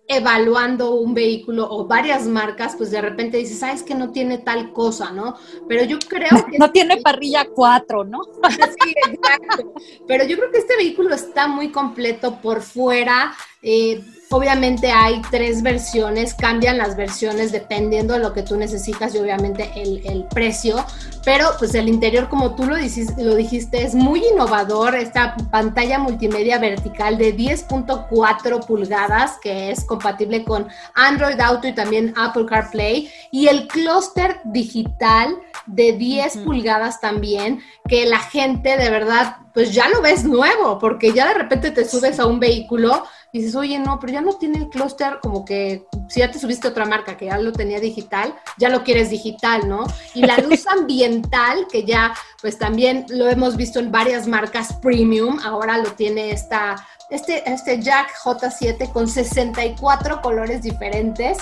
evaluando 0.10 0.96
un 0.96 1.14
vehículo 1.14 1.70
o 1.70 1.86
varias 1.86 2.26
marcas, 2.26 2.76
pues 2.76 2.90
de 2.90 3.00
repente 3.00 3.38
dices, 3.38 3.60
sabes 3.60 3.84
que 3.84 3.94
no 3.94 4.12
tiene 4.12 4.40
tal 4.40 4.74
cosa, 4.74 5.12
¿no? 5.12 5.36
Pero 5.68 5.84
yo 5.84 6.00
creo 6.00 6.46
que... 6.50 6.58
No 6.58 6.72
tiene 6.72 6.98
parrilla 6.98 7.48
4, 7.48 8.06
¿no? 8.06 8.22
sí, 8.50 8.94
exacto. 9.08 9.72
Pero 10.08 10.26
yo 10.26 10.36
creo 10.38 10.52
que 10.52 10.58
este 10.58 10.76
vehículo 10.76 11.14
está 11.14 11.48
muy 11.48 11.72
completo 11.72 12.42
por 12.42 12.64
fuera. 12.64 13.36
Eh, 13.62 14.04
Obviamente 14.32 14.92
hay 14.92 15.22
tres 15.32 15.64
versiones, 15.64 16.36
cambian 16.36 16.78
las 16.78 16.96
versiones 16.96 17.52
dependiendo 17.52 18.14
de 18.14 18.20
lo 18.20 18.32
que 18.32 18.44
tú 18.44 18.58
necesitas 18.58 19.16
y 19.16 19.18
obviamente 19.18 19.72
el, 19.76 20.06
el 20.06 20.26
precio, 20.26 20.86
pero 21.26 21.48
pues 21.58 21.74
el 21.74 21.90
interior 21.90 22.30
como 22.30 22.54
tú 22.54 22.66
lo 22.66 22.76
dijiste, 22.76 23.24
lo 23.24 23.34
dijiste 23.36 23.82
es 23.84 23.96
muy 23.96 24.24
innovador, 24.32 24.96
esta 24.96 25.36
pantalla 25.50 25.98
multimedia 25.98 26.60
vertical 26.60 27.18
de 27.18 27.36
10.4 27.36 28.66
pulgadas 28.68 29.38
que 29.42 29.72
es 29.72 29.84
compatible 29.84 30.44
con 30.44 30.68
Android 30.94 31.40
Auto 31.40 31.68
y 31.68 31.74
también 31.74 32.14
Apple 32.16 32.46
CarPlay 32.46 33.10
y 33.32 33.48
el 33.48 33.68
clúster 33.68 34.42
digital 34.46 35.40
de 35.66 35.94
10 35.94 36.38
pulgadas 36.38 37.02
también 37.02 37.62
que 37.88 38.06
la 38.06 38.20
gente 38.20 38.78
de 38.78 38.90
verdad 38.92 39.38
pues 39.54 39.74
ya 39.74 39.90
lo 39.90 40.02
ves 40.02 40.24
nuevo 40.24 40.80
porque 40.80 41.14
ya 41.14 41.28
de 41.28 41.34
repente 41.36 41.72
te 41.72 41.86
subes 41.86 42.20
a 42.20 42.26
un 42.26 42.40
vehículo 42.40 43.04
dices, 43.32 43.56
oye, 43.56 43.78
no, 43.80 44.00
pero 44.00 44.14
ya 44.14 44.22
no 44.22 44.34
tiene 44.34 44.58
el 44.58 44.70
clúster 44.70 45.20
como 45.22 45.46
que 45.46 45.86
si 46.08 46.20
ya 46.20 46.32
te 46.32 46.40
subiste 46.40 46.68
a 46.68 46.72
otra 46.72 46.86
marca 46.86 47.16
que 47.16 47.26
ya 47.26 47.38
lo 47.38 47.52
tenía 47.52 47.80
digital, 47.80 48.34
ya 48.58 48.70
lo 48.70 48.84
quieres 48.84 49.10
digital, 49.10 49.68
¿no? 49.70 49.86
Y 50.16 50.26
la 50.26 50.38
luz 50.38 50.66
ambiental, 50.80 51.68
que 51.72 51.84
ya 51.84 52.14
pues 52.42 52.58
también 52.58 53.06
lo 53.10 53.28
hemos 53.28 53.56
visto 53.56 53.80
en 53.80 53.92
varias 53.92 54.28
marcas 54.28 54.74
premium, 54.82 55.40
ahora 55.44 55.78
lo 55.78 55.92
tiene 55.92 56.32
esta, 56.32 56.88
este, 57.10 57.50
este 57.50 57.82
Jack 57.82 58.14
J7 58.24 58.92
con 58.92 59.08
64 59.08 60.22
colores 60.22 60.62
diferentes. 60.62 61.38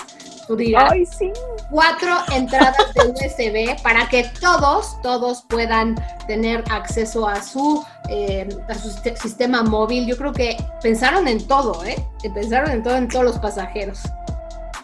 Tú 0.47 0.55
dirás, 0.55 0.91
Ay, 0.93 1.05
sí. 1.05 1.31
cuatro 1.69 2.09
entradas 2.33 2.77
de 2.93 3.09
USB 3.09 3.81
para 3.83 4.07
que 4.07 4.23
todos, 4.39 5.01
todos 5.01 5.43
puedan 5.49 5.95
tener 6.25 6.63
acceso 6.71 7.27
a 7.27 7.43
su, 7.43 7.85
eh, 8.07 8.47
a 8.69 8.73
su 8.75 8.89
sistema 9.21 9.63
móvil. 9.63 10.07
Yo 10.07 10.15
creo 10.15 10.31
que 10.31 10.55
pensaron 10.81 11.27
en 11.27 11.45
todo, 11.45 11.83
¿eh? 11.83 11.97
Pensaron 12.33 12.71
en 12.71 12.81
todo 12.81 12.95
en 12.95 13.09
todos 13.09 13.25
los 13.25 13.39
pasajeros. 13.39 13.99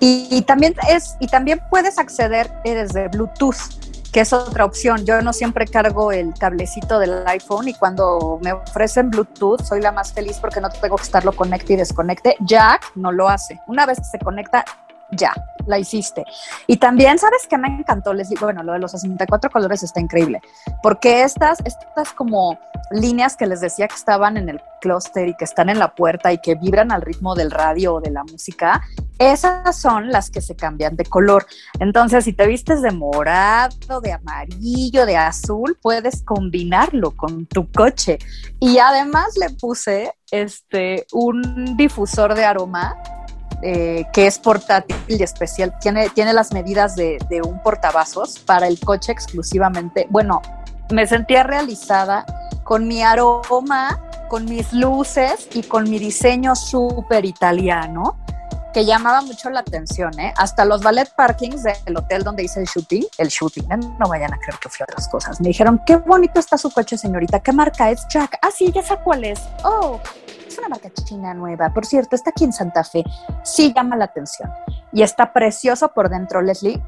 Y, 0.06 0.42
también 0.42 0.76
es, 0.90 1.16
y 1.22 1.28
también 1.28 1.62
puedes 1.70 1.98
acceder 1.98 2.52
eh, 2.66 2.76
desde 2.76 3.08
Bluetooth, 3.08 3.56
que 4.14 4.22
es 4.22 4.32
otra 4.32 4.64
opción. 4.64 5.06
Yo 5.06 5.22
no 5.22 5.34
siempre 5.34 5.66
cargo 5.66 6.12
el 6.12 6.34
cablecito 6.36 7.00
del 7.00 7.28
iPhone 7.28 7.68
y 7.68 7.74
cuando 7.74 8.40
me 8.44 8.54
ofrecen 8.54 9.10
Bluetooth 9.10 9.62
soy 9.64 9.82
la 9.82 9.92
más 9.92 10.14
feliz 10.14 10.38
porque 10.40 10.62
no 10.62 10.70
tengo 10.70 10.96
que 10.96 11.04
estarlo 11.04 11.34
conecte 11.34 11.74
y 11.74 11.76
desconecte. 11.78 12.38
Jack 12.42 12.92
no 12.96 13.12
lo 13.12 13.28
hace. 13.28 13.60
Una 13.68 13.88
vez 13.88 13.98
que 13.98 14.06
se 14.06 14.20
conecta, 14.20 14.64
ya, 15.12 15.34
la 15.66 15.80
hiciste. 15.80 16.26
Y 16.68 16.78
también, 16.78 17.18
¿sabes 17.20 17.48
qué 17.50 17.58
me 17.58 17.68
encantó? 17.68 18.14
Les 18.14 18.30
digo, 18.30 18.46
bueno, 18.46 18.64
lo 18.64 18.74
de 18.74 18.80
los 18.80 18.92
64 18.92 19.50
colores 19.50 19.84
está 19.84 20.00
increíble, 20.00 20.42
porque 20.82 21.24
estas, 21.24 21.60
estas 21.66 22.14
como 22.14 22.60
líneas 22.92 23.36
que 23.36 23.48
les 23.48 23.62
decía 23.62 23.88
que 23.88 23.96
estaban 23.96 24.38
en 24.38 24.50
el 24.50 24.62
clúster 24.82 25.30
y 25.30 25.36
que 25.36 25.46
están 25.46 25.70
en 25.70 25.80
la 25.80 25.96
puerta 25.96 26.34
y 26.34 26.40
que 26.40 26.56
vibran 26.56 26.92
al 26.92 27.02
ritmo 27.02 27.36
del 27.36 27.52
radio 27.52 27.96
o 27.96 28.02
de 28.02 28.12
la 28.12 28.24
música, 28.24 28.82
esas 29.18 29.78
son 29.78 30.12
las 30.12 30.30
que 30.30 30.42
se 30.42 30.56
cambian 30.56 30.96
de 30.96 31.06
color. 31.06 31.46
Entonces, 31.80 32.26
si 32.26 32.34
te 32.34 32.46
vistes 32.48 32.82
de 32.82 32.92
morado, 32.92 34.02
de 34.02 34.12
amarillo, 34.12 35.06
de 35.06 35.16
azul, 35.16 35.78
puedes 35.82 36.24
combinarlo 36.24 37.12
con 37.12 37.46
tu 37.46 37.72
coche. 37.72 38.20
Y 38.60 38.80
además 38.80 39.38
le 39.38 39.50
puse 39.52 40.14
este 40.32 41.06
un 41.14 41.78
difusor 41.78 42.34
de 42.36 42.44
aroma 42.44 42.96
eh, 43.66 44.06
que 44.12 44.28
es 44.28 44.40
portátil 44.40 44.98
y 45.08 45.24
especial, 45.24 45.74
tiene, 45.80 46.10
tiene 46.10 46.34
las 46.34 46.52
medidas 46.52 46.98
de, 46.98 47.18
un 47.46 47.64
portavasos 47.64 48.40
para 48.40 48.68
el 48.68 48.78
coche 48.78 49.14
exclusivamente. 49.14 50.06
Bueno, 50.10 50.42
me 50.92 51.08
sentía 51.08 51.44
realizada 51.44 52.26
con 52.66 52.90
mi 52.90 53.02
aroma, 53.02 54.02
con 54.28 54.44
mis 54.44 54.74
luces 54.74 55.48
y 55.54 55.64
con 55.64 55.90
mi 55.90 55.98
diseño 55.98 56.58
súper 56.58 57.24
italiano 57.24 58.18
que 58.74 58.84
llamaba 58.84 59.22
mucho 59.22 59.50
la 59.50 59.62
atención, 59.62 60.20
¿eh? 60.20 60.34
Hasta 60.36 60.66
los 60.66 60.82
ballet 60.82 61.10
parkings 61.16 61.64
del 61.64 61.96
hotel 61.96 62.24
donde 62.24 62.44
hice 62.44 62.60
el 62.60 62.66
shooting, 62.66 63.06
el 63.18 63.28
shooting, 63.30 63.72
¿eh? 63.72 63.78
no 63.78 64.10
vayan 64.10 64.34
a 64.34 64.38
creer 64.40 64.60
que 64.60 64.68
fui 64.68 64.84
otras 64.84 65.08
cosas. 65.08 65.40
Me 65.40 65.50
dijeron, 65.50 65.80
qué 65.86 65.96
bonito 65.96 66.40
está 66.40 66.58
su 66.58 66.70
coche, 66.70 66.98
señorita, 66.98 67.40
¿qué 67.40 67.54
marca 67.54 67.92
es? 67.92 68.06
Jack. 68.10 68.40
Ah, 68.42 68.50
sí, 68.52 68.72
ya 68.74 68.82
sé 68.82 68.98
cuál 69.04 69.24
es. 69.24 69.40
Oh, 69.64 70.02
es 70.54 70.60
una 70.60 70.70
marca 70.70 70.90
china 70.92 71.34
nueva. 71.34 71.74
Por 71.74 71.86
cierto, 71.86 72.16
está 72.16 72.30
aquí 72.30 72.46
en 72.46 72.54
Santa 72.54 72.84
Fe. 72.84 73.04
Sí 73.44 73.74
llama 73.76 73.96
la 73.96 74.06
atención. 74.06 74.52
Y 74.92 75.02
está 75.02 75.34
precioso 75.34 75.88
por 75.90 76.10
dentro, 76.10 76.42
Leslie. 76.42 76.80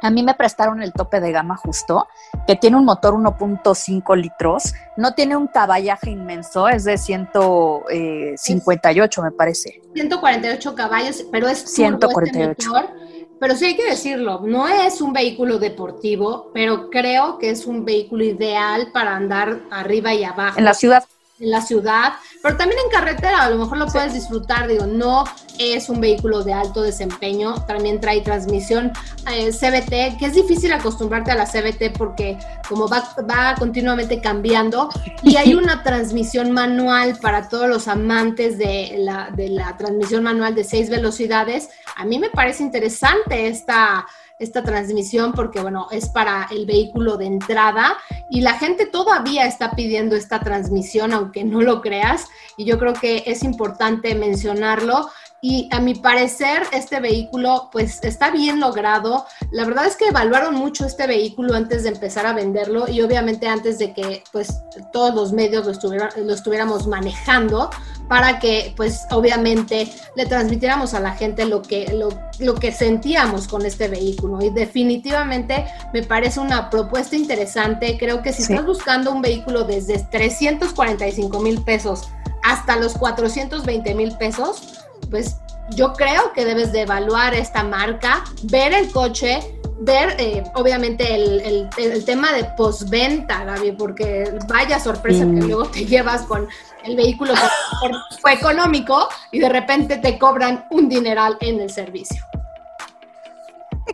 A 0.00 0.10
mí 0.10 0.22
me 0.24 0.34
prestaron 0.34 0.82
el 0.82 0.92
tope 0.92 1.20
de 1.20 1.30
gama 1.30 1.56
justo, 1.56 2.08
que 2.44 2.56
tiene 2.56 2.76
un 2.76 2.84
motor 2.84 3.14
1.5 3.14 4.16
litros, 4.16 4.74
no 4.96 5.14
tiene 5.14 5.36
un 5.36 5.46
caballaje 5.46 6.10
inmenso, 6.10 6.66
es 6.66 6.82
de 6.82 6.98
158 6.98 9.22
me 9.22 9.30
parece. 9.30 9.80
148 9.94 10.74
caballos, 10.74 11.24
pero 11.30 11.46
es 11.46 11.58
148. 11.58 12.50
Este 12.50 12.68
motor, 12.68 12.90
pero 13.38 13.54
sí 13.54 13.66
hay 13.66 13.76
que 13.76 13.88
decirlo, 13.88 14.40
no 14.44 14.66
es 14.66 15.00
un 15.00 15.12
vehículo 15.12 15.60
deportivo, 15.60 16.50
pero 16.52 16.90
creo 16.90 17.38
que 17.38 17.50
es 17.50 17.66
un 17.66 17.84
vehículo 17.84 18.24
ideal 18.24 18.90
para 18.92 19.14
andar 19.14 19.60
arriba 19.70 20.12
y 20.14 20.24
abajo. 20.24 20.58
En 20.58 20.64
la 20.64 20.74
ciudad 20.74 21.04
en 21.42 21.50
la 21.50 21.60
ciudad, 21.60 22.14
pero 22.42 22.56
también 22.56 22.80
en 22.84 22.90
carretera, 22.90 23.44
a 23.44 23.50
lo 23.50 23.58
mejor 23.58 23.78
lo 23.78 23.86
puedes 23.86 24.14
disfrutar, 24.14 24.68
digo, 24.68 24.86
no 24.86 25.24
es 25.58 25.88
un 25.88 26.00
vehículo 26.00 26.42
de 26.42 26.52
alto 26.52 26.82
desempeño, 26.82 27.54
también 27.66 28.00
trae 28.00 28.20
transmisión 28.20 28.92
eh, 29.30 29.50
CBT, 29.50 30.18
que 30.18 30.26
es 30.26 30.34
difícil 30.34 30.72
acostumbrarte 30.72 31.30
a 31.30 31.34
la 31.34 31.46
CBT 31.46 31.96
porque 31.96 32.38
como 32.68 32.88
va, 32.88 33.14
va 33.28 33.54
continuamente 33.58 34.20
cambiando 34.20 34.88
y 35.22 35.36
hay 35.36 35.54
una 35.62 35.82
transmisión 35.82 36.52
manual 36.52 37.18
para 37.20 37.48
todos 37.48 37.68
los 37.68 37.88
amantes 37.88 38.58
de 38.58 38.96
la, 38.98 39.30
de 39.30 39.48
la 39.48 39.76
transmisión 39.76 40.22
manual 40.22 40.54
de 40.54 40.64
seis 40.64 40.88
velocidades, 40.88 41.68
a 41.96 42.04
mí 42.04 42.18
me 42.18 42.30
parece 42.30 42.62
interesante 42.62 43.48
esta 43.48 44.06
esta 44.42 44.62
transmisión 44.62 45.32
porque, 45.32 45.60
bueno, 45.60 45.88
es 45.90 46.08
para 46.08 46.48
el 46.50 46.66
vehículo 46.66 47.16
de 47.16 47.26
entrada 47.26 47.96
y 48.28 48.40
la 48.40 48.58
gente 48.58 48.86
todavía 48.86 49.46
está 49.46 49.72
pidiendo 49.72 50.16
esta 50.16 50.40
transmisión, 50.40 51.12
aunque 51.12 51.44
no 51.44 51.60
lo 51.62 51.80
creas, 51.80 52.28
y 52.56 52.64
yo 52.64 52.78
creo 52.78 52.94
que 52.94 53.22
es 53.26 53.42
importante 53.42 54.14
mencionarlo 54.14 55.08
y 55.44 55.68
a 55.72 55.80
mi 55.80 55.96
parecer 55.96 56.62
este 56.70 57.00
vehículo 57.00 57.68
pues 57.72 57.98
está 58.04 58.30
bien 58.30 58.60
logrado. 58.60 59.26
La 59.50 59.64
verdad 59.64 59.86
es 59.86 59.96
que 59.96 60.06
evaluaron 60.06 60.54
mucho 60.54 60.86
este 60.86 61.08
vehículo 61.08 61.54
antes 61.54 61.82
de 61.82 61.88
empezar 61.88 62.26
a 62.26 62.32
venderlo 62.32 62.88
y 62.88 63.00
obviamente 63.00 63.48
antes 63.48 63.76
de 63.80 63.92
que 63.92 64.22
pues 64.30 64.62
todos 64.92 65.12
los 65.16 65.32
medios 65.32 65.66
lo, 65.66 65.98
lo 66.24 66.32
estuviéramos 66.32 66.86
manejando 66.86 67.70
para 68.08 68.38
que 68.38 68.72
pues 68.76 69.00
obviamente 69.10 69.92
le 70.14 70.26
transmitiéramos 70.26 70.94
a 70.94 71.00
la 71.00 71.16
gente 71.16 71.44
lo 71.44 71.60
que, 71.60 71.92
lo, 71.92 72.10
lo 72.38 72.54
que 72.54 72.70
sentíamos 72.70 73.48
con 73.48 73.66
este 73.66 73.88
vehículo 73.88 74.40
y 74.42 74.50
definitivamente 74.50 75.66
me 75.92 76.04
parece 76.04 76.38
una 76.38 76.70
propuesta 76.70 77.16
interesante. 77.16 77.98
Creo 77.98 78.22
que 78.22 78.32
si 78.32 78.42
estás 78.42 78.64
buscando 78.64 79.10
un 79.10 79.22
vehículo 79.22 79.64
desde 79.64 79.98
345 79.98 81.40
mil 81.40 81.60
pesos 81.62 82.08
hasta 82.44 82.76
los 82.76 82.94
420 82.94 83.94
mil 83.94 84.16
pesos, 84.18 84.81
pues 85.12 85.36
yo 85.76 85.92
creo 85.92 86.32
que 86.32 86.44
debes 86.44 86.72
de 86.72 86.80
evaluar 86.80 87.34
esta 87.34 87.62
marca, 87.62 88.24
ver 88.44 88.72
el 88.72 88.90
coche, 88.90 89.38
ver 89.80 90.16
eh, 90.18 90.42
obviamente 90.54 91.14
el, 91.14 91.68
el, 91.76 92.04
tema 92.04 92.32
de 92.32 92.44
postventa, 92.56 93.44
Gaby, 93.44 93.72
porque 93.72 94.32
vaya 94.48 94.80
sorpresa 94.80 95.24
que 95.24 95.46
luego 95.46 95.66
te 95.66 95.84
llevas 95.84 96.22
con 96.22 96.48
el 96.84 96.96
vehículo 96.96 97.34
que 97.34 98.16
fue 98.20 98.32
económico 98.32 99.08
y 99.30 99.38
de 99.38 99.48
repente 99.48 99.98
te 99.98 100.18
cobran 100.18 100.66
un 100.70 100.88
dineral 100.88 101.36
en 101.40 101.60
el 101.60 101.70
servicio. 101.70 102.24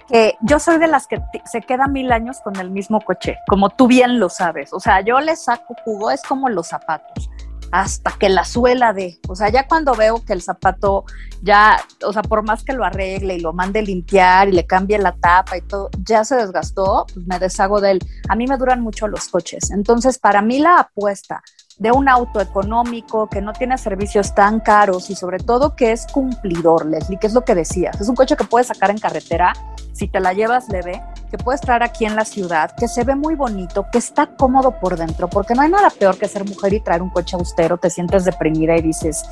Que 0.07 0.37
yo 0.43 0.59
soy 0.59 0.79
de 0.79 0.87
las 0.87 1.07
que 1.07 1.21
se 1.51 1.63
queda 1.63 1.89
mil 1.89 2.13
años 2.13 2.41
con 2.41 2.57
el 2.57 2.71
mismo 2.71 3.01
coche, 3.01 3.39
como 3.49 3.71
tú 3.71 3.89
bien 3.89 4.21
lo 4.21 4.29
sabes. 4.29 4.73
O 4.73 4.81
sea, 4.81 5.01
yo 5.01 5.19
le 5.21 5.35
saco 5.35 5.75
jugo, 5.85 6.11
es 6.11 6.23
como 6.23 6.49
los 6.49 6.69
zapatos 6.69 7.29
hasta 7.71 8.13
que 8.19 8.29
la 8.29 8.45
suela 8.45 8.93
de, 8.93 9.19
o 9.29 9.35
sea, 9.35 9.49
ya 9.49 9.67
cuando 9.67 9.95
veo 9.95 10.25
que 10.25 10.33
el 10.33 10.43
zapato 10.43 11.05
ya, 11.43 11.81
o 12.05 12.13
sea, 12.13 12.23
por 12.23 12.43
más 12.43 12.65
que 12.65 12.73
lo 12.73 12.85
arregle 12.85 13.37
y 13.37 13.41
lo 13.41 13.53
mande 13.53 13.83
limpiar 13.83 14.49
y 14.49 14.53
le 14.53 14.67
cambie 14.67 14.99
la 14.99 15.13
tapa 15.13 15.57
y 15.57 15.63
todo, 15.63 15.91
ya 16.05 16.25
se 16.25 16.37
desgastó, 16.37 17.07
pues 17.13 17.27
me 17.27 17.39
deshago 17.39 17.81
de 17.81 17.93
él. 17.93 17.99
A 18.29 18.37
mí 18.37 18.47
me 18.47 18.57
duran 18.57 18.81
mucho 18.81 19.09
los 19.09 19.29
coches. 19.29 19.71
Entonces, 19.71 20.19
para 20.19 20.43
mí 20.43 20.59
la 20.59 20.81
apuesta 20.81 21.43
de 21.79 21.93
un 21.93 22.09
auto 22.09 22.41
económico 22.41 23.29
que 23.29 23.41
no 23.41 23.53
tiene 23.53 23.79
servicios 23.79 24.35
tan 24.35 24.61
caros 24.61 25.11
y 25.11 25.15
sobre 25.15 25.39
todo 25.39 25.77
que 25.77 25.93
es 25.93 26.07
cumplidor, 26.13 26.87
Leslie, 26.87 27.19
que 27.19 27.29
es 27.29 27.35
lo 27.35 27.45
que 27.45 27.55
decías. 27.55 28.01
Es 28.01 28.09
un 28.09 28.17
coche 28.17 28.37
que 28.37 28.45
puedes 28.45 28.67
sacar 28.67 28.91
en 28.91 28.99
carretera 28.99 29.53
si 29.99 30.07
te 30.07 30.21
la 30.21 30.33
llevas 30.33 30.69
leve, 30.69 31.03
que 31.29 31.39
puedes 31.39 31.61
traer 31.61 31.83
aquí 31.83 32.05
en 32.05 32.15
la 32.15 32.25
ciudad, 32.25 32.71
que 32.79 32.87
se 32.87 33.03
ve 33.03 33.17
muy 33.17 33.35
bonito, 33.35 33.85
que 33.91 33.99
está 33.99 34.29
cómodo 34.29 34.79
por 34.79 34.97
dentro, 34.97 35.29
porque 35.29 35.55
no 35.55 35.63
hay 35.63 35.71
nada 35.71 35.91
peor 35.91 36.17
que 36.17 36.29
ser 36.29 36.45
mujer 36.45 36.73
y 36.73 36.81
traer 36.81 37.03
un 37.03 37.11
coche 37.11 37.35
austero, 37.35 37.79
te 37.79 37.91
sientes 37.91 38.25
deprimida 38.25 38.77
y 38.77 38.83
dices, 38.83 39.25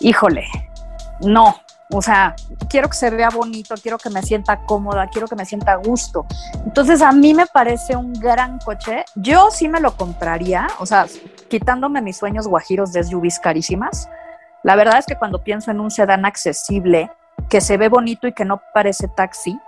híjole, 0.00 0.44
no, 1.22 1.56
o 1.90 2.02
sea, 2.02 2.36
quiero 2.68 2.90
que 2.90 2.96
se 2.96 3.08
vea 3.08 3.30
bonito, 3.30 3.74
quiero 3.82 3.96
que 3.96 4.10
me 4.10 4.22
sienta 4.22 4.58
cómoda, 4.66 5.08
quiero 5.08 5.26
que 5.26 5.34
me 5.34 5.46
sienta 5.46 5.72
a 5.72 5.76
gusto. 5.76 6.26
Entonces, 6.66 7.00
a 7.00 7.12
mí 7.12 7.32
me 7.32 7.46
parece 7.46 7.96
un 7.96 8.12
gran 8.12 8.58
coche. 8.58 9.04
Yo 9.14 9.50
sí 9.50 9.68
me 9.68 9.80
lo 9.80 9.96
compraría, 9.96 10.68
o 10.78 10.86
sea, 10.86 11.06
quitándome 11.48 12.02
mis 12.02 12.18
sueños 12.18 12.48
guajiros 12.48 12.92
de 12.92 13.04
SUVs 13.04 13.38
carísimas. 13.38 14.08
La 14.62 14.76
verdad 14.76 14.98
es 14.98 15.06
que 15.06 15.16
cuando 15.16 15.42
pienso 15.42 15.70
en 15.70 15.80
un 15.80 15.90
sedán 15.90 16.24
accesible, 16.24 17.10
que 17.48 17.60
se 17.60 17.76
ve 17.76 17.88
bonito 17.88 18.26
y 18.26 18.32
que 18.32 18.44
no 18.44 18.62
parece 18.72 19.08
taxi, 19.08 19.58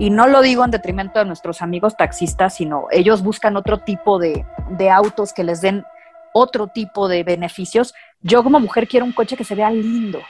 y 0.00 0.08
no 0.08 0.26
lo 0.26 0.40
digo 0.40 0.64
en 0.64 0.70
detrimento 0.70 1.18
de 1.18 1.26
nuestros 1.26 1.60
amigos 1.60 1.94
taxistas, 1.94 2.54
sino 2.54 2.86
ellos 2.90 3.22
buscan 3.22 3.58
otro 3.58 3.80
tipo 3.80 4.18
de, 4.18 4.46
de 4.70 4.88
autos 4.88 5.34
que 5.34 5.44
les 5.44 5.60
den 5.60 5.84
otro 6.32 6.68
tipo 6.68 7.06
de 7.06 7.22
beneficios. 7.22 7.94
Yo 8.22 8.42
como 8.42 8.60
mujer 8.60 8.88
quiero 8.88 9.04
un 9.04 9.12
coche 9.12 9.36
que 9.36 9.44
se 9.44 9.54
vea 9.54 9.70
lindo, 9.70 10.20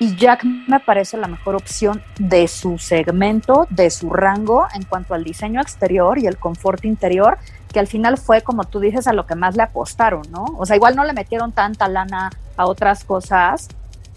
y 0.00 0.16
Jack 0.16 0.42
me 0.44 0.80
parece 0.80 1.16
la 1.16 1.28
mejor 1.28 1.54
opción 1.54 2.02
de 2.18 2.48
su 2.48 2.78
segmento, 2.78 3.68
de 3.70 3.90
su 3.90 4.10
rango 4.10 4.66
en 4.74 4.82
cuanto 4.82 5.14
al 5.14 5.22
diseño 5.22 5.60
exterior 5.60 6.18
y 6.18 6.26
el 6.26 6.36
confort 6.36 6.84
interior, 6.84 7.38
que 7.72 7.78
al 7.78 7.86
final 7.86 8.18
fue, 8.18 8.40
como 8.42 8.64
tú 8.64 8.80
dices, 8.80 9.06
a 9.06 9.12
lo 9.12 9.26
que 9.26 9.36
más 9.36 9.54
le 9.54 9.62
apostaron, 9.62 10.22
¿no? 10.32 10.44
O 10.58 10.66
sea, 10.66 10.74
igual 10.74 10.96
no 10.96 11.04
le 11.04 11.12
metieron 11.12 11.52
tanta 11.52 11.86
lana 11.86 12.30
a 12.56 12.66
otras 12.66 13.04
cosas 13.04 13.68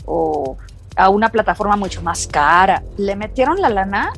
o 0.05 0.57
a 0.95 1.09
una 1.09 1.29
plataforma 1.29 1.75
mucho 1.75 2.01
más 2.01 2.25
cara, 2.25 2.81
le 2.97 3.15
metieron 3.15 3.61
la 3.61 3.69
lana 3.69 4.11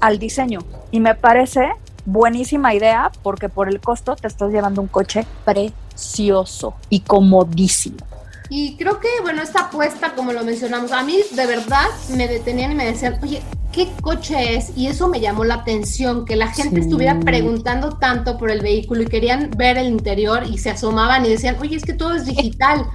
al 0.00 0.18
diseño 0.18 0.60
y 0.90 1.00
me 1.00 1.14
parece 1.14 1.70
buenísima 2.04 2.74
idea 2.74 3.10
porque 3.22 3.48
por 3.48 3.68
el 3.68 3.80
costo 3.80 4.16
te 4.16 4.26
estás 4.26 4.52
llevando 4.52 4.80
un 4.80 4.88
coche 4.88 5.26
precioso 5.44 6.74
y 6.88 7.00
comodísimo. 7.00 7.98
Y 8.52 8.76
creo 8.76 8.98
que, 8.98 9.08
bueno, 9.22 9.42
esta 9.42 9.66
apuesta, 9.66 10.14
como 10.16 10.32
lo 10.32 10.42
mencionamos, 10.42 10.90
a 10.90 11.04
mí 11.04 11.20
de 11.32 11.46
verdad 11.46 11.86
me 12.16 12.26
detenían 12.26 12.72
y 12.72 12.74
me 12.74 12.84
decían, 12.84 13.16
oye, 13.22 13.42
¿qué 13.72 13.88
coche 14.02 14.56
es? 14.56 14.72
Y 14.76 14.88
eso 14.88 15.06
me 15.06 15.20
llamó 15.20 15.44
la 15.44 15.54
atención, 15.54 16.24
que 16.24 16.34
la 16.34 16.48
gente 16.48 16.80
estuviera 16.80 17.20
preguntando 17.20 17.90
tanto 17.98 18.36
por 18.38 18.50
el 18.50 18.60
vehículo 18.60 19.02
y 19.02 19.06
querían 19.06 19.50
ver 19.56 19.78
el 19.78 19.86
interior 19.86 20.42
y 20.50 20.58
se 20.58 20.70
asomaban 20.70 21.24
y 21.24 21.28
decían, 21.28 21.58
oye, 21.60 21.76
es 21.76 21.84
que 21.84 21.92
todo 21.92 22.16
es 22.16 22.26
digital. 22.26 22.86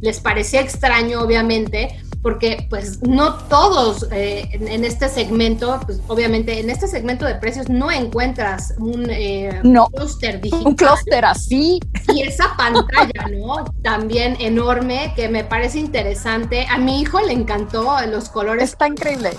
Les 0.00 0.20
parecía 0.20 0.60
extraño, 0.60 1.20
obviamente, 1.22 2.00
porque 2.22 2.66
pues 2.68 3.02
no 3.02 3.34
todos 3.34 4.06
eh, 4.12 4.48
en, 4.52 4.84
este 4.84 5.08
segmento, 5.08 5.80
pues 5.86 6.00
obviamente 6.06 6.60
en 6.60 6.70
este 6.70 6.86
segmento 6.86 7.24
de 7.24 7.36
precios 7.36 7.68
no 7.68 7.90
encuentras 7.90 8.74
un 8.78 9.06
eh, 9.08 9.60
clúster 9.62 10.40
digital. 10.40 10.66
Un 10.66 10.74
clúster 10.74 11.24
así. 11.24 11.80
Y 12.12 12.22
esa 12.22 12.56
pantalla, 12.56 13.28
¿no? 13.30 13.64
También 13.82 14.36
enorme, 14.40 15.12
que 15.16 15.28
me 15.28 15.44
parece 15.44 15.78
interesante. 15.78 16.66
A 16.70 16.78
mi 16.78 17.00
hijo 17.00 17.20
le 17.20 17.32
encantó 17.32 17.96
los 18.06 18.28
colores. 18.28 18.70
Está 18.70 18.88
increíble. 18.88 19.30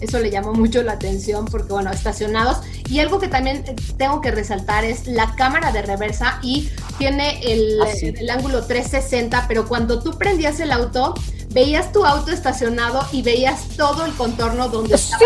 Eso 0.00 0.18
le 0.18 0.30
llamó 0.30 0.52
mucho 0.52 0.82
la 0.82 0.92
atención 0.92 1.46
porque, 1.46 1.72
bueno, 1.72 1.90
estacionados. 1.90 2.58
Y 2.88 3.00
algo 3.00 3.18
que 3.18 3.28
también 3.28 3.64
eh, 3.66 3.76
tengo 3.96 4.20
que 4.20 4.30
resaltar 4.30 4.84
es 4.84 5.06
la 5.06 5.34
cámara 5.36 5.72
de 5.72 5.82
reversa 5.82 6.38
y 6.42 6.70
tiene 6.98 7.40
el, 7.42 7.80
ah, 7.82 7.88
el 8.02 8.30
ángulo 8.30 8.64
360, 8.64 9.46
pero 9.48 9.66
cuando 9.66 10.02
tú 10.02 10.16
prendías 10.18 10.60
el 10.60 10.72
auto, 10.72 11.14
veías 11.56 11.90
tu 11.90 12.04
auto 12.04 12.32
estacionado 12.32 13.06
y 13.12 13.22
veías 13.22 13.68
todo 13.76 14.04
el 14.04 14.12
contorno 14.12 14.68
donde 14.68 14.96
estaba. 14.96 15.22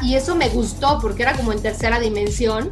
Y 0.00 0.14
eso 0.14 0.34
me 0.34 0.48
gustó 0.48 0.98
porque 1.00 1.22
era 1.22 1.36
como 1.36 1.52
en 1.52 1.60
tercera 1.60 2.00
dimensión. 2.00 2.70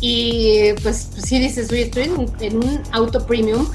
Y 0.00 0.72
pues 0.82 1.08
sí 1.24 1.38
dices, 1.38 1.70
oye, 1.70 1.82
estoy 1.82 2.10
en 2.40 2.56
un, 2.56 2.82
auto 2.90 3.24
premium, 3.26 3.66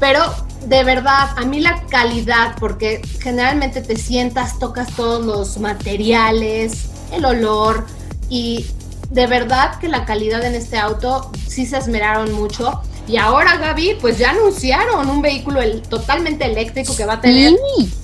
pero 0.00 0.22
de 0.66 0.82
verdad, 0.84 1.30
a 1.36 1.44
mí 1.44 1.60
la 1.60 1.82
calidad, 1.86 2.56
porque 2.58 3.02
generalmente 3.20 3.82
te 3.82 3.96
sientas, 3.96 4.58
tocas 4.58 4.94
todos 4.96 5.24
los 5.24 5.58
materiales, 5.58 6.86
el 7.12 7.24
olor, 7.24 7.86
y 8.28 8.66
de 9.10 9.26
verdad 9.26 9.78
que 9.78 9.88
la 9.88 10.04
calidad 10.04 10.44
en 10.44 10.54
este 10.54 10.78
auto 10.78 11.30
sí 11.46 11.66
se 11.66 11.76
esmeraron 11.76 12.32
mucho. 12.32 12.80
Y 13.06 13.18
ahora, 13.18 13.58
Gaby, 13.58 13.98
pues 14.00 14.16
ya 14.16 14.30
anunciaron 14.30 15.10
un 15.10 15.20
vehículo 15.20 15.60
totalmente 15.82 16.46
eléctrico 16.46 16.96
que 16.96 17.04
va 17.04 17.14
a 17.14 17.20
tener 17.20 17.52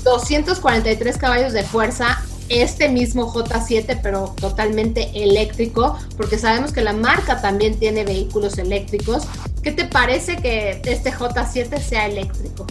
243 0.05 1.17
caballos 1.17 1.55
de 1.55 1.63
fuerza, 1.63 2.23
este 2.51 2.89
mismo 2.89 3.33
J7, 3.33 4.01
pero 4.03 4.35
totalmente 4.39 5.11
eléctrico, 5.15 5.97
porque 6.17 6.37
sabemos 6.37 6.73
que 6.73 6.83
la 6.83 6.93
marca 6.93 7.41
también 7.41 7.79
tiene 7.79 8.05
vehículos 8.05 8.59
eléctricos. 8.59 9.27
¿Qué 9.63 9.73
te 9.73 9.87
parece 9.87 10.37
que 10.37 10.83
este 10.85 11.13
J7 11.13 11.81
sea 11.81 12.07
eléctrico? 12.07 12.67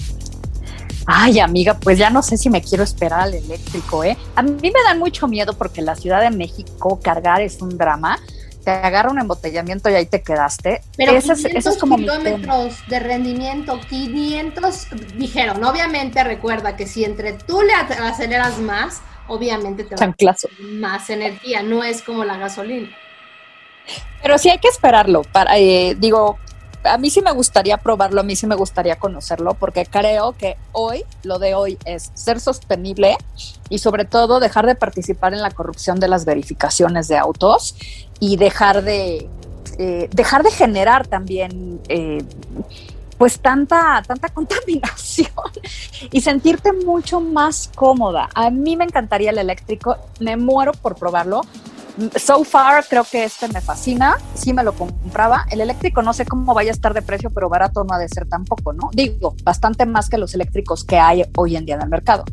Ay, 1.05 1.39
amiga, 1.39 1.79
pues 1.79 1.97
ya 1.97 2.09
no 2.09 2.21
sé 2.21 2.37
si 2.37 2.49
me 2.49 2.61
quiero 2.61 2.83
esperar 2.83 3.21
al 3.21 3.33
eléctrico, 3.33 4.03
¿eh? 4.03 4.15
A 4.35 4.43
mí 4.43 4.59
me 4.61 4.83
dan 4.85 4.99
mucho 4.99 5.27
miedo 5.27 5.53
porque 5.53 5.81
la 5.81 5.95
Ciudad 5.95 6.21
de 6.21 6.29
México 6.29 6.99
cargar 7.01 7.41
es 7.41 7.61
un 7.61 7.77
drama 7.77 8.19
te 8.63 8.71
agarra 8.71 9.09
un 9.09 9.19
embotellamiento 9.19 9.89
y 9.89 9.95
ahí 9.95 10.05
te 10.05 10.21
quedaste. 10.21 10.81
Pero 10.97 11.13
eso 11.13 11.33
es 11.33 11.77
como 11.77 11.95
kilómetros 11.95 12.75
de 12.87 12.99
rendimiento, 12.99 13.79
500, 13.89 14.87
dijeron, 15.17 15.63
obviamente 15.63 16.23
recuerda 16.23 16.75
que 16.75 16.85
si 16.85 17.03
entre 17.03 17.33
tú 17.33 17.61
le 17.61 17.73
aceleras 17.73 18.59
más, 18.59 19.01
obviamente 19.29 19.83
te 19.83 19.95
va 19.95 20.05
a 20.05 20.61
más 20.61 21.09
energía, 21.09 21.63
no 21.63 21.83
es 21.83 22.01
como 22.01 22.25
la 22.25 22.37
gasolina. 22.37 22.89
Pero 24.21 24.37
sí 24.37 24.49
hay 24.49 24.59
que 24.59 24.67
esperarlo, 24.67 25.21
para, 25.23 25.57
eh, 25.57 25.95
digo, 25.97 26.37
a 26.83 26.97
mí 26.97 27.09
sí 27.09 27.21
me 27.21 27.31
gustaría 27.31 27.77
probarlo, 27.77 28.21
a 28.21 28.23
mí 28.23 28.35
sí 28.35 28.47
me 28.47 28.55
gustaría 28.55 28.97
conocerlo, 28.97 29.53
porque 29.53 29.85
creo 29.85 30.33
que 30.37 30.57
hoy, 30.71 31.03
lo 31.23 31.39
de 31.39 31.55
hoy 31.55 31.77
es 31.85 32.11
ser 32.13 32.39
sostenible 32.39 33.17
y 33.69 33.79
sobre 33.79 34.05
todo 34.05 34.39
dejar 34.39 34.65
de 34.65 34.75
participar 34.75 35.33
en 35.33 35.41
la 35.41 35.51
corrupción 35.51 35.99
de 35.99 36.07
las 36.07 36.25
verificaciones 36.25 37.07
de 37.07 37.17
autos 37.17 37.75
y 38.19 38.37
dejar 38.37 38.83
de, 38.83 39.29
eh, 39.77 40.09
dejar 40.11 40.43
de 40.43 40.51
generar 40.51 41.07
también 41.07 41.81
eh, 41.89 42.23
pues 43.19 43.39
tanta, 43.39 44.01
tanta 44.08 44.29
contaminación 44.34 45.29
y 46.12 46.21
sentirte 46.21 46.71
mucho 46.73 47.19
más 47.19 47.69
cómoda. 47.75 48.29
A 48.34 48.49
mí 48.49 48.75
me 48.75 48.86
encantaría 48.86 49.29
el 49.29 49.38
eléctrico, 49.38 49.97
me 50.19 50.38
muero 50.38 50.71
por 50.71 50.95
probarlo. 50.95 51.41
So 52.15 52.45
far 52.45 52.86
creo 52.88 53.03
que 53.03 53.25
este 53.25 53.49
me 53.49 53.60
fascina, 53.60 54.17
sí 54.34 54.53
me 54.53 54.63
lo 54.63 54.71
compraba. 54.71 55.45
El 55.51 55.60
eléctrico 55.60 56.01
no 56.01 56.13
sé 56.13 56.25
cómo 56.25 56.53
vaya 56.53 56.71
a 56.71 56.73
estar 56.73 56.93
de 56.93 57.01
precio, 57.01 57.29
pero 57.29 57.49
barato 57.49 57.84
no 57.84 57.93
ha 57.93 57.99
de 57.99 58.08
ser 58.08 58.25
tampoco, 58.25 58.71
¿no? 58.71 58.89
Digo, 58.93 59.36
bastante 59.43 59.86
más 59.86 60.10
que 60.10 60.17
los 60.17 60.34
eléctricos 60.34 60.86
que 60.86 60.97
hay 60.97 61.23
hoy 61.36 61.58
en 61.58 61.65
día 61.65 61.75
en 61.75 61.82
el 61.82 61.89
mercado. 61.89 62.23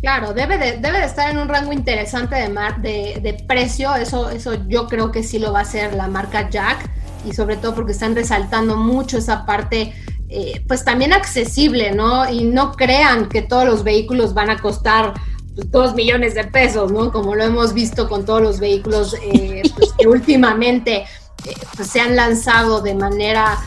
Claro, 0.00 0.32
debe 0.34 0.56
de, 0.56 0.76
debe 0.76 1.00
de 1.00 1.06
estar 1.06 1.28
en 1.28 1.38
un 1.38 1.48
rango 1.48 1.72
interesante 1.72 2.36
de, 2.36 2.48
mar, 2.48 2.80
de, 2.80 3.18
de, 3.20 3.34
precio, 3.34 3.96
eso, 3.96 4.30
eso 4.30 4.54
yo 4.68 4.86
creo 4.86 5.10
que 5.10 5.24
sí 5.24 5.40
lo 5.40 5.52
va 5.52 5.58
a 5.58 5.62
hacer 5.62 5.94
la 5.94 6.06
marca 6.06 6.48
Jack 6.48 6.88
y 7.24 7.32
sobre 7.32 7.56
todo 7.56 7.74
porque 7.74 7.90
están 7.90 8.14
resaltando 8.14 8.76
mucho 8.76 9.18
esa 9.18 9.44
parte 9.44 9.92
eh, 10.30 10.62
pues 10.68 10.84
también 10.84 11.14
accesible, 11.14 11.92
¿no? 11.92 12.30
Y 12.30 12.44
no 12.44 12.72
crean 12.72 13.30
que 13.30 13.40
todos 13.40 13.64
los 13.64 13.82
vehículos 13.82 14.34
van 14.34 14.50
a 14.50 14.58
costar 14.58 15.14
pues, 15.54 15.70
dos 15.70 15.94
millones 15.94 16.34
de 16.34 16.44
pesos, 16.44 16.92
¿no? 16.92 17.10
Como 17.10 17.34
lo 17.34 17.44
hemos 17.44 17.72
visto 17.72 18.10
con 18.10 18.26
todos 18.26 18.42
los 18.42 18.60
vehículos 18.60 19.16
eh, 19.22 19.62
pues, 19.74 19.94
que 19.98 20.06
últimamente 20.06 20.96
eh, 21.46 21.54
pues, 21.74 21.88
se 21.88 22.00
han 22.02 22.14
lanzado 22.14 22.82
de 22.82 22.94
manera 22.94 23.58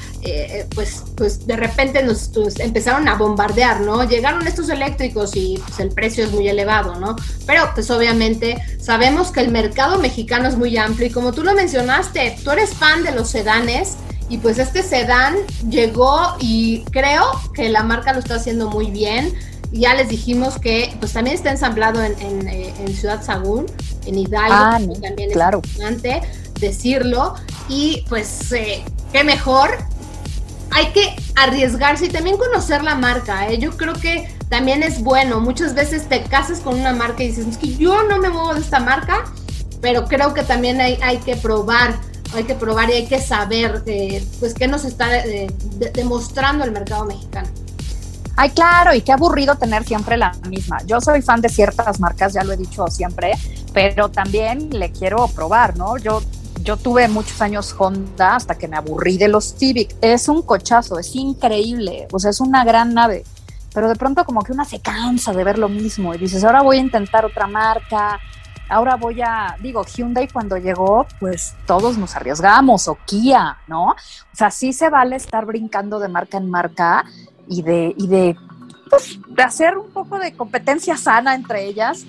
pues, 0.76 1.02
pues 1.18 1.48
de 1.48 1.56
repente 1.56 2.04
nos 2.04 2.30
pues, 2.32 2.60
empezaron 2.60 3.08
a 3.08 3.16
bombardear, 3.16 3.82
¿no? 3.82 4.08
Llegaron 4.08 4.46
estos 4.46 4.70
eléctricos 4.70 5.36
y 5.36 5.60
pues 5.66 5.80
el 5.80 5.90
precio 5.90 6.24
es 6.24 6.32
muy 6.32 6.48
elevado, 6.48 7.00
¿no? 7.00 7.16
Pero 7.48 7.72
pues 7.74 7.90
obviamente 7.90 8.62
sabemos 8.80 9.32
que 9.32 9.40
el 9.40 9.50
mercado 9.50 9.98
mexicano 9.98 10.48
es 10.48 10.56
muy 10.56 10.78
amplio 10.78 11.08
y 11.08 11.10
como 11.10 11.32
tú 11.32 11.42
lo 11.42 11.56
mencionaste, 11.56 12.38
tú 12.44 12.52
eres 12.52 12.76
fan 12.76 13.04
de 13.04 13.14
los 13.14 13.32
sedanes 13.32 13.98
y 14.32 14.38
pues 14.38 14.60
este 14.60 14.82
sedán 14.82 15.36
llegó 15.70 16.38
y 16.40 16.86
creo 16.92 17.26
que 17.54 17.68
la 17.68 17.84
marca 17.84 18.14
lo 18.14 18.20
está 18.20 18.36
haciendo 18.36 18.70
muy 18.70 18.90
bien. 18.90 19.34
Ya 19.74 19.94
les 19.94 20.08
dijimos 20.08 20.58
que 20.58 20.96
pues 21.02 21.12
también 21.12 21.36
está 21.36 21.52
ensamblado 21.52 22.02
en, 22.02 22.18
en, 22.22 22.48
eh, 22.48 22.74
Ciudad 22.98 23.22
Sagún, 23.22 23.66
en 24.06 24.18
Hidalgo, 24.18 24.56
ah, 24.56 24.80
también 25.02 25.32
claro. 25.32 25.60
es 25.62 25.70
importante 25.72 26.22
decirlo. 26.62 27.36
Y 27.68 28.06
pues 28.08 28.54
eh, 28.54 28.86
qué 29.12 29.26
mejor 29.26 29.80
hay 30.70 30.94
que 30.94 31.14
arriesgarse 31.36 32.06
y 32.06 32.10
también 32.10 32.38
conocer 32.38 32.86
la 32.86 32.96
marca. 32.96 33.50
¿eh? 33.50 33.58
Yo 33.58 33.76
creo 33.76 33.96
que 33.96 34.34
también 34.48 34.82
es 34.82 35.04
bueno. 35.04 35.42
Muchas 35.42 35.76
veces 35.76 36.08
te 36.08 36.24
casas 36.24 36.62
con 36.62 36.80
una 36.80 36.94
marca 36.94 37.22
y 37.22 37.28
dices, 37.28 37.48
es 37.48 37.58
que 37.58 37.76
yo 37.76 38.04
no 38.04 38.18
me 38.20 38.30
muevo 38.30 38.54
de 38.54 38.62
esta 38.62 38.80
marca, 38.80 39.26
pero 39.82 40.06
creo 40.06 40.34
que 40.34 40.44
también 40.44 40.80
hay, 40.80 40.98
hay 41.02 41.18
que 41.18 41.36
probar, 41.36 42.00
hay 42.34 42.44
que 42.44 42.56
probar 42.56 42.90
y 42.90 42.94
hay 42.94 43.08
que 43.08 43.20
saber 43.20 43.84
eh, 43.86 44.26
pues 44.40 44.54
qué 44.54 44.68
nos 44.68 44.86
está 44.86 45.20
eh, 45.20 45.48
demostrando 45.94 46.64
el 46.64 46.72
mercado 46.72 47.06
mexicano. 47.06 47.50
Ay, 48.38 48.50
claro, 48.52 48.94
y 48.94 49.02
qué 49.02 49.12
aburrido 49.12 49.56
tener 49.56 49.84
siempre 49.84 50.18
la 50.18 50.32
misma. 50.50 50.80
Yo 50.86 51.02
soy 51.02 51.22
fan 51.22 51.42
de 51.42 51.50
ciertas 51.50 52.00
marcas, 52.00 52.34
ya 52.34 52.44
lo 52.44 52.54
he 52.54 52.58
dicho 52.58 52.88
siempre, 52.88 53.34
pero 53.74 54.10
también 54.10 54.70
le 54.72 54.92
quiero 54.92 55.28
probar, 55.28 55.78
¿no? 55.78 55.98
Yo 55.98 56.22
yo 56.64 56.78
tuve 56.78 57.08
muchos 57.08 57.42
años 57.42 57.76
Honda 57.78 58.36
hasta 58.36 58.58
que 58.58 58.68
me 58.68 58.78
aburrí 58.78 59.18
de 59.18 59.28
los 59.28 59.56
Civic. 59.56 59.96
Es 60.02 60.28
un 60.28 60.42
cochazo, 60.44 61.00
es 61.00 61.16
increíble, 61.16 62.08
o 62.12 62.20
sea, 62.20 62.32
es 62.32 62.40
una 62.40 62.64
gran 62.64 62.94
nave. 62.94 63.24
Pero 63.74 63.88
de 63.88 63.96
pronto 63.96 64.26
como 64.26 64.44
que 64.44 64.52
una 64.52 64.66
se 64.66 64.80
cansa 64.80 65.34
de 65.34 65.44
ver 65.44 65.58
lo 65.58 65.70
mismo 65.70 66.14
y 66.14 66.18
dices, 66.18 66.44
ahora 66.44 66.62
voy 66.62 66.78
a 66.78 66.82
intentar 66.82 67.26
otra 67.26 67.48
marca, 67.48 68.20
ahora 68.72 68.96
voy 68.96 69.22
a, 69.22 69.58
digo, 69.62 69.84
Hyundai 69.84 70.28
cuando 70.30 70.58
llegó, 70.58 71.06
pues 71.20 71.56
todos 71.68 71.98
nos 71.98 72.16
arriesgamos, 72.16 72.88
o 72.88 72.98
Kia, 73.06 73.58
¿no? 73.68 73.90
O 73.90 73.96
sea, 74.36 74.50
sí 74.50 74.74
se 74.74 74.90
vale 74.90 75.18
estar 75.18 75.46
brincando 75.46 76.00
de 76.00 76.08
marca 76.08 76.38
en 76.38 76.50
marca 76.50 77.06
y 77.48 77.62
de, 77.62 77.94
y 77.98 78.08
de 78.08 78.38
pues, 78.90 79.20
de 79.28 79.44
hacer 79.44 79.78
un 79.78 79.92
poco 79.92 80.18
de 80.20 80.34
competencia 80.34 80.96
sana 80.96 81.36
entre 81.36 81.66
ellas 81.66 82.06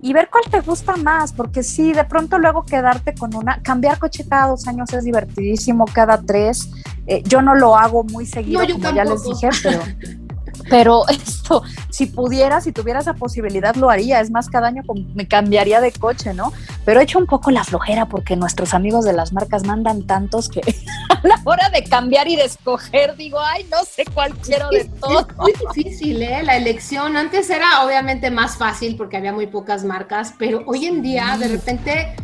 y 0.00 0.12
ver 0.14 0.30
cuál 0.30 0.44
te 0.50 0.60
gusta 0.60 0.96
más, 0.96 1.32
porque 1.32 1.62
sí, 1.62 1.92
de 1.92 2.04
pronto 2.04 2.38
luego 2.38 2.64
quedarte 2.64 3.14
con 3.14 3.34
una, 3.34 3.60
cambiar 3.60 3.98
coche 3.98 4.26
cada 4.26 4.48
dos 4.48 4.66
años 4.66 4.92
es 4.94 5.04
divertidísimo, 5.04 5.84
cada 5.92 6.20
tres. 6.22 6.70
Eh, 7.06 7.22
yo 7.24 7.42
no 7.42 7.54
lo 7.54 7.76
hago 7.76 8.04
muy 8.04 8.24
seguido, 8.24 8.62
como 8.72 8.90
ya 8.92 9.04
les 9.04 9.22
dije, 9.24 9.50
pero 9.62 9.80
pero 10.68 11.06
esto, 11.08 11.62
si 11.88 12.06
pudiera, 12.06 12.60
si 12.60 12.72
tuviera 12.72 13.00
esa 13.00 13.14
posibilidad, 13.14 13.74
lo 13.76 13.90
haría. 13.90 14.20
Es 14.20 14.30
más, 14.30 14.48
cada 14.48 14.68
año 14.68 14.82
me 15.14 15.26
cambiaría 15.26 15.80
de 15.80 15.92
coche, 15.92 16.34
¿no? 16.34 16.52
Pero 16.84 17.00
he 17.00 17.04
hecho 17.04 17.18
un 17.18 17.26
poco 17.26 17.50
la 17.50 17.64
flojera 17.64 18.06
porque 18.06 18.36
nuestros 18.36 18.74
amigos 18.74 19.04
de 19.04 19.12
las 19.12 19.32
marcas 19.32 19.64
mandan 19.64 20.06
tantos 20.06 20.48
que 20.48 20.60
a 21.08 21.26
la 21.26 21.40
hora 21.44 21.70
de 21.70 21.84
cambiar 21.84 22.28
y 22.28 22.36
de 22.36 22.44
escoger, 22.44 23.16
digo, 23.16 23.38
ay, 23.40 23.66
no 23.70 23.78
sé 23.84 24.04
cuál 24.12 24.34
quiero 24.36 24.68
de 24.70 24.84
todo. 25.00 25.20
Es 25.20 25.36
muy 25.36 25.52
difícil, 25.74 26.22
¿eh? 26.22 26.42
La 26.42 26.56
elección. 26.56 27.16
Antes 27.16 27.50
era 27.50 27.84
obviamente 27.84 28.30
más 28.30 28.56
fácil 28.56 28.96
porque 28.96 29.16
había 29.16 29.32
muy 29.32 29.46
pocas 29.46 29.84
marcas, 29.84 30.34
pero 30.38 30.62
hoy 30.66 30.86
en 30.86 31.02
día, 31.02 31.36
de 31.38 31.48
repente 31.48 32.14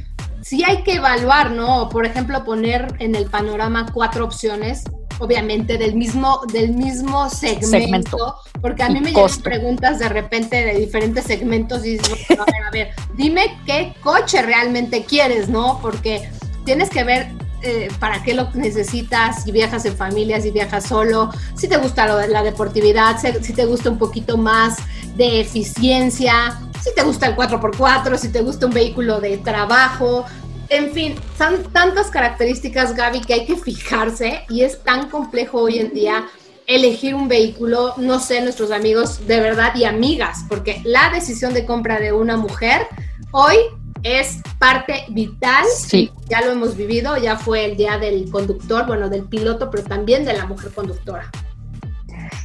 sí 0.43 0.63
hay 0.65 0.83
que 0.83 0.95
evaluar, 0.95 1.51
¿no? 1.51 1.89
Por 1.89 2.07
ejemplo, 2.07 2.45
poner 2.45 2.95
en 3.01 3.15
el 3.15 3.27
panorama 3.27 3.87
cuatro 3.93 4.25
opciones 4.25 4.85
obviamente 5.19 5.79
del 5.79 5.95
mismo, 5.95 6.43
del 6.53 6.73
mismo 6.73 7.29
segmento, 7.31 8.37
porque 8.61 8.83
a 8.83 8.89
mí 8.89 9.01
me 9.01 9.13
llegan 9.13 9.43
preguntas 9.43 9.99
de 9.99 10.09
repente 10.09 10.65
de 10.65 10.79
diferentes 10.79 11.25
segmentos 11.25 11.85
y 11.85 11.99
dices, 11.99 12.31
a 12.39 12.45
ver, 12.45 12.63
a 12.67 12.71
ver, 12.71 12.89
dime 13.15 13.59
qué 13.67 13.95
coche 14.03 14.43
realmente 14.43 15.05
quieres, 15.05 15.49
¿no? 15.49 15.79
Porque 15.81 16.29
tienes 16.65 16.91
que 16.91 17.05
ver 17.05 17.29
eh, 17.63 17.89
para 17.99 18.23
qué 18.23 18.35
lo 18.35 18.51
necesitas, 18.53 19.45
si 19.45 19.53
viajas 19.53 19.85
en 19.87 19.97
familia, 19.97 20.41
si 20.41 20.51
viajas 20.51 20.85
solo, 20.85 21.31
si 21.57 21.69
te 21.69 21.79
gusta 21.79 22.07
lo 22.07 22.19
de 22.19 22.29
la 22.29 22.43
deportividad, 22.43 23.17
si 23.19 23.53
te 23.53 23.65
gusta 23.65 23.91
un 23.91 23.99
poquito 23.99 24.37
más 24.37 24.77
de 25.17 25.41
eficiencia, 25.41 26.59
si 26.83 26.95
te 26.95 27.03
gusta 27.03 27.27
el 27.27 27.37
4x4, 27.37 28.19
si 28.19 28.29
te 28.29 28.43
gusta 28.43 28.67
un 28.67 28.73
vehículo 28.73 29.21
de 29.21 29.39
trabajo, 29.39 30.25
en 30.69 30.93
fin, 30.93 31.15
son 31.39 31.63
tantas 31.73 32.09
características, 32.09 32.95
Gaby, 32.95 33.21
que 33.21 33.35
hay 33.35 33.47
que 33.47 33.57
fijarse 33.57 34.45
y 34.49 34.63
es 34.63 34.83
tan 34.83 35.09
complejo 35.11 35.61
hoy 35.61 35.79
en 35.79 35.93
día 35.93 36.27
elegir 36.67 37.15
un 37.15 37.29
vehículo, 37.29 37.95
no 37.97 38.19
sé, 38.19 38.41
nuestros 38.41 38.73
amigos 38.73 39.27
de 39.27 39.41
verdad 39.41 39.75
y 39.77 39.85
amigas, 39.85 40.45
porque 40.49 40.81
la 40.85 41.11
decisión 41.11 41.55
de 41.55 41.65
compra 41.65 42.01
de 42.01 42.13
una 42.13 42.37
mujer 42.37 42.89
hoy 43.31 43.57
es 44.03 44.41
parte 44.59 45.05
vital. 45.09 45.65
Sí. 45.75 46.11
Ya 46.29 46.41
lo 46.41 46.53
hemos 46.53 46.77
vivido, 46.77 47.17
ya 47.17 47.37
fue 47.37 47.65
el 47.65 47.77
día 47.77 47.99
del 47.99 48.31
conductor, 48.31 48.87
bueno, 48.87 49.09
del 49.09 49.25
piloto, 49.25 49.71
pero 49.71 49.85
también 49.85 50.25
de 50.25 50.35
la 50.35 50.47
mujer 50.47 50.73
conductora. 50.73 51.31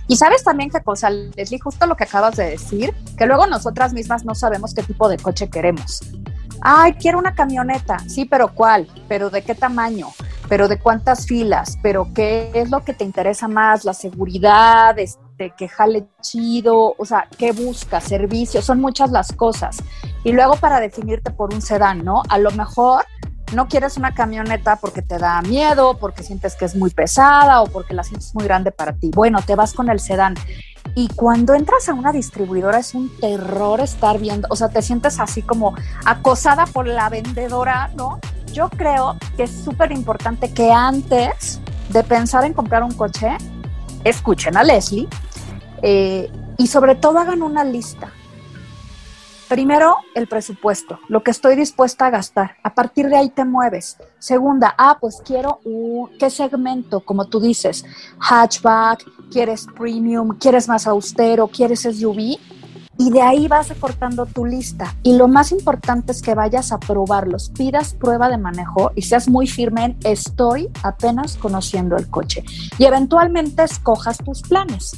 Y 0.07 0.17
sabes 0.17 0.43
también 0.43 0.69
qué 0.69 0.81
cosa, 0.81 1.09
Leslie, 1.09 1.59
justo 1.59 1.85
lo 1.85 1.95
que 1.95 2.03
acabas 2.03 2.35
de 2.35 2.49
decir, 2.49 2.93
que 3.17 3.25
luego 3.25 3.47
nosotras 3.47 3.93
mismas 3.93 4.25
no 4.25 4.35
sabemos 4.35 4.73
qué 4.73 4.83
tipo 4.83 5.07
de 5.07 5.17
coche 5.17 5.49
queremos. 5.49 6.01
Ay, 6.61 6.93
quiero 6.93 7.17
una 7.17 7.33
camioneta. 7.33 7.97
Sí, 8.07 8.25
pero 8.25 8.53
¿cuál? 8.53 8.87
¿Pero 9.07 9.29
de 9.29 9.41
qué 9.41 9.55
tamaño? 9.55 10.07
¿Pero 10.47 10.67
de 10.67 10.77
cuántas 10.79 11.25
filas? 11.25 11.77
¿Pero 11.81 12.09
qué 12.13 12.51
es 12.53 12.69
lo 12.69 12.83
que 12.83 12.93
te 12.93 13.03
interesa 13.03 13.47
más? 13.47 13.83
¿La 13.83 13.93
seguridad? 13.93 14.97
Este, 14.99 15.53
que 15.57 15.67
jale 15.67 16.05
chido? 16.21 16.93
O 16.97 17.05
sea, 17.05 17.27
¿qué 17.37 17.51
buscas? 17.51 18.03
Servicios, 18.03 18.63
son 18.63 18.79
muchas 18.79 19.09
las 19.11 19.31
cosas. 19.33 19.81
Y 20.23 20.33
luego 20.33 20.55
para 20.57 20.79
definirte 20.79 21.31
por 21.31 21.53
un 21.53 21.61
sedán, 21.61 22.05
¿no? 22.05 22.21
A 22.29 22.37
lo 22.37 22.51
mejor 22.51 23.05
no 23.53 23.67
quieres 23.67 23.97
una 23.97 24.13
camioneta 24.13 24.77
porque 24.77 25.01
te 25.01 25.17
da 25.17 25.41
miedo, 25.41 25.97
porque 25.97 26.23
sientes 26.23 26.55
que 26.55 26.65
es 26.65 26.75
muy 26.75 26.89
pesada 26.89 27.61
o 27.61 27.67
porque 27.67 27.93
la 27.93 28.03
sientes 28.03 28.33
muy 28.33 28.45
grande 28.45 28.71
para 28.71 28.93
ti. 28.93 29.11
Bueno, 29.13 29.39
te 29.45 29.55
vas 29.55 29.73
con 29.73 29.89
el 29.89 29.99
sedán. 29.99 30.35
Y 30.95 31.07
cuando 31.09 31.53
entras 31.53 31.87
a 31.89 31.93
una 31.93 32.11
distribuidora 32.11 32.79
es 32.79 32.93
un 32.93 33.09
terror 33.19 33.79
estar 33.79 34.19
viendo, 34.19 34.47
o 34.51 34.55
sea, 34.55 34.69
te 34.69 34.81
sientes 34.81 35.19
así 35.19 35.41
como 35.41 35.73
acosada 36.05 36.65
por 36.65 36.87
la 36.87 37.09
vendedora, 37.09 37.91
¿no? 37.95 38.19
Yo 38.51 38.69
creo 38.69 39.17
que 39.37 39.43
es 39.43 39.51
súper 39.51 39.91
importante 39.91 40.53
que 40.53 40.71
antes 40.71 41.61
de 41.89 42.03
pensar 42.03 42.43
en 42.43 42.53
comprar 42.53 42.83
un 42.83 42.93
coche, 42.93 43.37
escuchen 44.03 44.57
a 44.57 44.63
Leslie 44.63 45.07
eh, 45.81 46.29
y 46.57 46.67
sobre 46.67 46.95
todo 46.95 47.19
hagan 47.19 47.41
una 47.41 47.63
lista. 47.63 48.11
Primero, 49.51 49.97
el 50.15 50.27
presupuesto, 50.27 51.01
lo 51.09 51.23
que 51.23 51.31
estoy 51.31 51.57
dispuesta 51.57 52.05
a 52.05 52.09
gastar. 52.09 52.55
A 52.63 52.73
partir 52.73 53.09
de 53.09 53.17
ahí 53.17 53.29
te 53.29 53.43
mueves. 53.43 53.97
Segunda, 54.17 54.73
ah, 54.77 54.97
pues 55.01 55.21
quiero 55.25 55.59
un, 55.65 56.09
¿qué 56.17 56.29
segmento? 56.29 57.01
Como 57.01 57.25
tú 57.25 57.41
dices, 57.41 57.83
hatchback, 58.17 59.03
quieres 59.29 59.67
premium, 59.77 60.37
quieres 60.39 60.69
más 60.69 60.87
austero, 60.87 61.49
quieres 61.49 61.81
SUV. 61.81 62.39
Y 62.97 63.09
de 63.11 63.21
ahí 63.21 63.49
vas 63.49 63.71
acortando 63.71 64.25
tu 64.25 64.45
lista. 64.45 64.95
Y 65.03 65.17
lo 65.17 65.27
más 65.27 65.51
importante 65.51 66.13
es 66.13 66.21
que 66.21 66.33
vayas 66.33 66.71
a 66.71 66.79
probarlos, 66.79 67.49
pidas 67.49 67.93
prueba 67.93 68.29
de 68.29 68.37
manejo 68.37 68.93
y 68.95 69.01
seas 69.01 69.27
muy 69.27 69.47
firme 69.47 69.83
en 69.83 69.97
estoy 70.05 70.69
apenas 70.81 71.35
conociendo 71.35 71.97
el 71.97 72.09
coche. 72.09 72.45
Y 72.77 72.85
eventualmente 72.85 73.63
escojas 73.63 74.17
tus 74.19 74.43
planes 74.43 74.93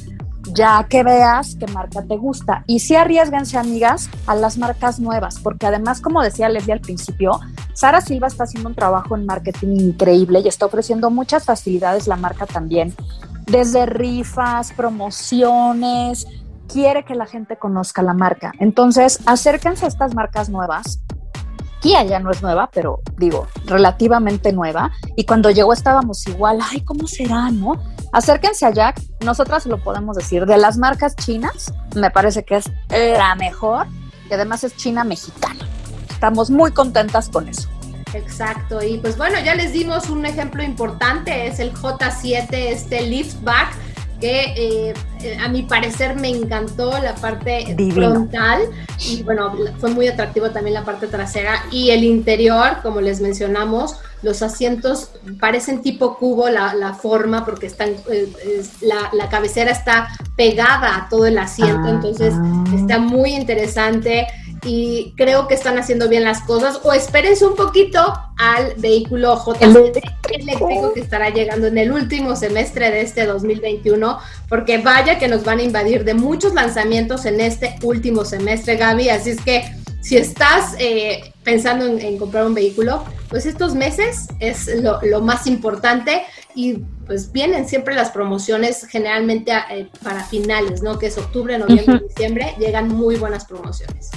ya 0.54 0.86
que 0.90 1.04
veas 1.04 1.56
qué 1.60 1.68
marca 1.68 2.02
te 2.04 2.18
gusta. 2.18 2.64
Y 2.68 2.80
sí 2.80 2.96
arriesguense, 2.96 3.58
amigas, 3.58 4.10
a 4.28 4.36
las 4.36 4.58
marcas 4.58 5.00
nuevas, 5.00 5.40
porque 5.40 5.68
además, 5.68 6.02
como 6.02 6.22
decía 6.22 6.50
Leslie 6.50 6.74
al 6.74 6.82
principio, 6.82 7.40
Sara 7.74 8.02
Silva 8.02 8.28
está 8.28 8.44
haciendo 8.44 8.70
un 8.70 8.76
trabajo 8.76 9.16
en 9.16 9.26
marketing 9.26 9.80
increíble 9.80 10.42
y 10.42 10.48
está 10.48 10.66
ofreciendo 10.66 11.10
muchas 11.10 11.46
facilidades 11.46 12.08
la 12.08 12.16
marca 12.16 12.46
también, 12.46 12.94
desde 13.46 13.86
rifas, 13.86 14.72
promociones, 14.74 16.28
quiere 16.68 17.04
que 17.04 17.16
la 17.16 17.26
gente 17.26 17.58
conozca 17.58 18.02
la 18.02 18.14
marca. 18.14 18.52
Entonces, 18.60 19.20
acérquense 19.26 19.86
a 19.86 19.88
estas 19.88 20.16
marcas 20.16 20.50
nuevas. 20.50 21.00
Kia 21.84 22.04
ya 22.04 22.20
no 22.20 22.32
es 22.32 22.42
nueva, 22.42 22.70
pero 22.74 23.02
digo, 23.18 23.46
relativamente 23.66 24.54
nueva. 24.54 24.92
Y 25.18 25.26
cuando 25.26 25.52
llegó 25.52 25.74
estábamos 25.74 26.26
igual, 26.28 26.60
ay, 26.62 26.82
¿cómo 26.82 27.08
será, 27.08 27.52
no? 27.52 27.74
acérquense 28.14 28.66
a 28.66 28.70
Jack, 28.70 29.02
nosotras 29.22 29.66
lo 29.66 29.80
podemos 29.80 30.16
decir, 30.16 30.46
de 30.46 30.58
las 30.58 30.78
marcas 30.78 31.16
chinas, 31.16 31.74
me 31.96 32.12
parece 32.12 32.46
que 32.46 32.58
es 32.58 32.72
la 32.90 33.36
mejor 33.36 33.88
y 34.30 34.34
además 34.34 34.64
es 34.64 34.78
china 34.78 35.04
mexicana. 35.04 35.68
Estamos 36.10 36.50
muy 36.50 36.72
contentas 36.72 37.28
con 37.28 37.50
eso. 37.50 37.68
Exacto, 38.14 38.82
y 38.84 39.00
pues 39.00 39.18
bueno, 39.18 39.40
ya 39.44 39.56
les 39.56 39.74
dimos 39.74 40.10
un 40.10 40.26
ejemplo 40.26 40.62
importante, 40.64 41.48
es 41.48 41.60
el 41.60 41.74
J7, 41.74 42.48
este 42.52 43.02
liftback 43.02 43.76
que 44.24 44.54
eh, 44.56 44.94
eh, 45.22 45.38
a 45.44 45.50
mi 45.50 45.64
parecer 45.64 46.16
me 46.16 46.30
encantó 46.30 46.98
la 47.00 47.14
parte 47.14 47.76
frontal 47.94 48.62
y 49.06 49.22
bueno, 49.22 49.54
fue 49.80 49.90
muy 49.90 50.08
atractivo 50.08 50.50
también 50.52 50.76
la 50.76 50.86
parte 50.86 51.08
trasera 51.08 51.66
y 51.74 51.90
el 51.90 52.06
interior, 52.06 52.78
como 52.82 53.02
les 53.02 53.20
mencionamos, 53.20 53.98
los 54.22 54.42
asientos 54.42 55.10
parecen 55.42 55.82
tipo 55.82 56.18
cubo 56.18 56.48
la, 56.48 56.94
forma 56.94 57.44
porque 57.44 57.66
están, 57.66 57.90
eh, 58.10 58.64
la, 58.80 59.28
cabecera 59.28 59.72
está 59.72 60.08
pegada 60.38 60.96
a 60.96 61.10
todo 61.10 61.26
el 61.26 61.38
asiento, 61.38 61.90
entonces 61.90 62.34
ah. 62.34 62.64
está 62.74 63.00
muy 63.00 63.34
interesante 63.34 64.28
y 64.66 65.14
creo 65.16 65.48
que 65.48 65.54
están 65.54 65.78
haciendo 65.78 66.10
bien 66.10 66.24
las 66.24 66.42
cosas. 66.42 66.80
O 66.84 66.94
espérense 66.94 67.46
un 67.46 67.56
poquito 67.56 68.00
al 68.38 68.74
vehículo 68.78 69.36
J 69.36 69.66
eléctrico 70.32 70.94
que 70.94 71.02
estará 71.02 71.30
llegando 71.30 71.68
en 71.68 71.78
el 71.78 71.92
último 71.92 72.36
semestre 72.36 72.90
de 72.92 73.02
este 73.02 73.26
2021, 73.26 74.20
porque 74.50 74.78
vaya 74.80 75.20
que 75.20 75.28
nos 75.28 75.44
van 75.44 75.60
a 75.60 75.64
invadir 75.64 76.04
de 76.04 76.14
muchos 76.14 76.54
lanzamientos 76.54 77.26
en 77.26 77.40
este 77.42 77.76
último 77.84 78.26
semestre, 78.26 78.78
Gaby. 78.78 79.10
Así 79.10 79.32
es 79.32 79.42
que 79.42 79.64
si 80.02 80.18
estás 80.18 80.76
eh, 80.80 81.34
pensando 81.44 81.86
en, 81.86 82.18
comprar 82.18 82.46
un 82.46 82.54
vehículo, 82.54 83.06
pues 83.30 83.46
estos 83.46 83.74
meses 83.74 84.28
es 84.40 84.70
lo, 84.82 85.22
más 85.22 85.48
importante 85.48 86.24
y 86.56 86.80
pues 87.06 87.32
vienen 87.32 87.68
siempre 87.68 87.96
las 87.96 88.12
promociones 88.12 88.86
generalmente 88.86 89.54
eh, 89.72 89.88
para 90.04 90.24
finales, 90.26 90.84
¿no? 90.84 91.00
Que 91.00 91.08
es 91.08 91.18
octubre, 91.18 91.58
noviembre, 91.58 92.02
diciembre, 92.08 92.54
llegan 92.60 92.90
muy 92.90 93.16
buenas 93.16 93.46
promociones. 93.46 94.12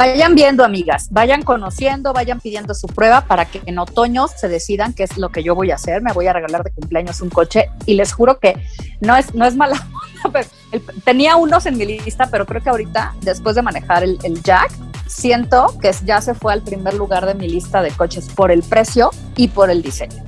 Vayan 0.00 0.34
viendo, 0.34 0.64
amigas, 0.64 1.08
vayan 1.10 1.42
conociendo, 1.42 2.14
vayan 2.14 2.40
pidiendo 2.40 2.72
su 2.72 2.86
prueba 2.86 3.20
para 3.26 3.44
que 3.44 3.60
en 3.66 3.78
otoño 3.78 4.28
se 4.28 4.48
decidan 4.48 4.94
qué 4.94 5.02
es 5.02 5.18
lo 5.18 5.28
que 5.28 5.42
yo 5.42 5.54
voy 5.54 5.72
a 5.72 5.74
hacer. 5.74 6.00
Me 6.00 6.14
voy 6.14 6.26
a 6.26 6.32
regalar 6.32 6.64
de 6.64 6.70
cumpleaños 6.70 7.20
un 7.20 7.28
coche 7.28 7.68
y 7.84 7.92
les 7.92 8.14
juro 8.14 8.38
que 8.38 8.56
no 9.02 9.14
es, 9.14 9.34
no 9.34 9.44
es 9.44 9.56
mala. 9.56 9.86
tenía 11.04 11.36
unos 11.36 11.66
en 11.66 11.76
mi 11.76 11.84
lista, 11.84 12.28
pero 12.30 12.46
creo 12.46 12.62
que 12.62 12.70
ahorita, 12.70 13.14
después 13.20 13.56
de 13.56 13.60
manejar 13.60 14.02
el, 14.02 14.18
el 14.22 14.42
Jack, 14.42 14.72
siento 15.06 15.78
que 15.82 15.92
ya 16.06 16.22
se 16.22 16.32
fue 16.32 16.54
al 16.54 16.62
primer 16.62 16.94
lugar 16.94 17.26
de 17.26 17.34
mi 17.34 17.46
lista 17.46 17.82
de 17.82 17.90
coches 17.90 18.26
por 18.30 18.50
el 18.50 18.62
precio 18.62 19.10
y 19.36 19.48
por 19.48 19.68
el 19.68 19.82
diseño. 19.82 20.24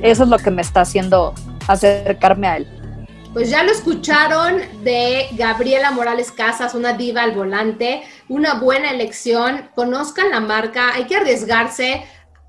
Eso 0.00 0.22
es 0.22 0.28
lo 0.30 0.38
que 0.38 0.50
me 0.50 0.62
está 0.62 0.80
haciendo 0.80 1.34
acercarme 1.68 2.48
a 2.48 2.56
él. 2.56 2.79
Pues 3.32 3.48
ya 3.48 3.62
lo 3.62 3.70
escucharon 3.70 4.60
de 4.82 5.28
Gabriela 5.32 5.92
Morales 5.92 6.32
Casas, 6.32 6.74
una 6.74 6.94
diva 6.94 7.22
al 7.22 7.30
volante, 7.30 8.02
una 8.28 8.54
buena 8.54 8.90
elección, 8.90 9.70
conozcan 9.76 10.30
la 10.30 10.40
marca, 10.40 10.92
hay 10.94 11.04
que 11.04 11.14
arriesgarse 11.14 12.04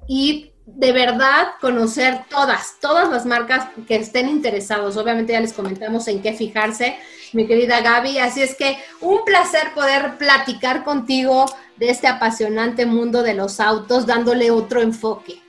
y 0.08 0.54
de 0.66 0.92
verdad 0.92 1.50
conocer 1.60 2.22
todas, 2.32 2.78
todas 2.82 3.10
las 3.10 3.28
marcas 3.28 3.68
que 3.88 3.96
estén 3.96 4.28
interesados. 4.28 4.98
Obviamente 4.98 5.34
ya 5.34 5.40
les 5.40 5.54
comentamos 5.54 6.08
en 6.08 6.20
qué 6.20 6.34
fijarse, 6.34 6.98
mi 7.34 7.46
querida 7.46 7.82
Gaby. 7.82 8.18
Así 8.18 8.42
es 8.42 8.56
que 8.56 8.78
un 9.02 9.24
placer 9.24 9.74
poder 9.76 10.18
platicar 10.18 10.84
contigo 10.84 11.46
de 11.78 11.92
este 11.92 12.08
apasionante 12.08 12.88
mundo 12.88 13.22
de 13.22 13.36
los 13.36 13.60
autos, 13.60 14.08
dándole 14.08 14.50
otro 14.50 14.82
enfoque. 14.82 15.40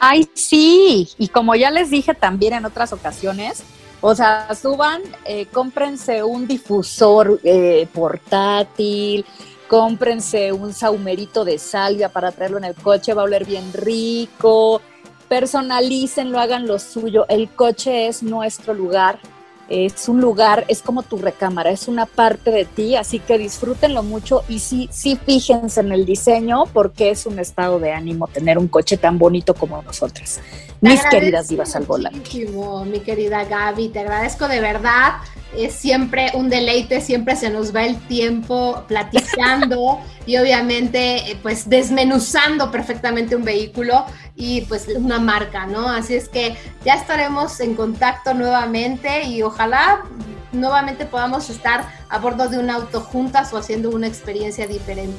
Ay, 0.00 0.28
sí, 0.34 1.10
y 1.16 1.28
como 1.28 1.54
ya 1.54 1.70
les 1.70 1.90
dije 1.90 2.12
también 2.12 2.54
en 2.54 2.64
otras 2.64 2.92
ocasiones, 2.92 3.62
o 4.00 4.14
sea, 4.14 4.48
suban, 4.54 5.02
eh, 5.24 5.46
cómprense 5.46 6.22
un 6.22 6.46
difusor 6.46 7.40
eh, 7.42 7.88
portátil, 7.92 9.24
cómprense 9.68 10.52
un 10.52 10.72
saumerito 10.72 11.44
de 11.44 11.58
salvia 11.58 12.08
para 12.08 12.32
traerlo 12.32 12.58
en 12.58 12.64
el 12.64 12.74
coche, 12.74 13.14
va 13.14 13.22
a 13.22 13.24
oler 13.24 13.44
bien 13.44 13.72
rico, 13.72 14.80
personalícenlo, 15.28 16.38
hagan 16.38 16.66
lo 16.66 16.78
suyo. 16.78 17.26
El 17.28 17.48
coche 17.50 18.06
es 18.06 18.22
nuestro 18.22 18.74
lugar, 18.74 19.18
es 19.68 20.08
un 20.08 20.20
lugar, 20.20 20.64
es 20.68 20.82
como 20.82 21.02
tu 21.02 21.18
recámara, 21.18 21.70
es 21.70 21.88
una 21.88 22.06
parte 22.06 22.50
de 22.50 22.64
ti, 22.64 22.96
así 22.96 23.18
que 23.18 23.38
disfrútenlo 23.38 24.02
mucho 24.02 24.42
y 24.48 24.60
sí, 24.60 24.88
sí 24.92 25.18
fíjense 25.24 25.80
en 25.80 25.92
el 25.92 26.06
diseño 26.06 26.64
porque 26.72 27.10
es 27.10 27.26
un 27.26 27.38
estado 27.38 27.78
de 27.78 27.92
ánimo 27.92 28.28
tener 28.28 28.58
un 28.58 28.68
coche 28.68 28.96
tan 28.96 29.18
bonito 29.18 29.54
como 29.54 29.82
nosotras. 29.82 30.40
Mis 30.80 31.02
queridas 31.06 31.48
divas 31.48 31.74
al 31.74 31.84
volante. 31.84 32.20
Mi 32.86 33.00
querida 33.00 33.44
Gaby, 33.44 33.88
te 33.88 34.00
agradezco 34.00 34.46
de 34.46 34.60
verdad 34.60 35.14
es 35.56 35.72
siempre 35.74 36.30
un 36.34 36.48
deleite, 36.48 37.00
siempre 37.00 37.36
se 37.36 37.50
nos 37.50 37.74
va 37.74 37.84
el 37.84 37.96
tiempo 38.06 38.84
platicando 38.88 40.00
y 40.26 40.36
obviamente 40.36 41.30
eh, 41.30 41.38
pues 41.42 41.68
desmenuzando 41.68 42.70
perfectamente 42.70 43.36
un 43.36 43.44
vehículo 43.44 44.04
y 44.36 44.60
pues 44.62 44.86
una 44.94 45.18
marca, 45.18 45.66
¿no? 45.66 45.88
Así 45.88 46.14
es 46.14 46.28
que 46.28 46.56
ya 46.84 46.94
estaremos 46.94 47.58
en 47.60 47.74
contacto 47.74 48.34
nuevamente 48.34 49.24
y 49.24 49.42
ojalá 49.42 50.04
nuevamente 50.52 51.06
podamos 51.06 51.50
estar 51.50 51.86
a 52.08 52.18
bordo 52.18 52.48
de 52.48 52.58
un 52.58 52.70
auto 52.70 53.00
juntas 53.00 53.52
o 53.52 53.58
haciendo 53.58 53.90
una 53.90 54.06
experiencia 54.06 54.66
diferente. 54.66 55.18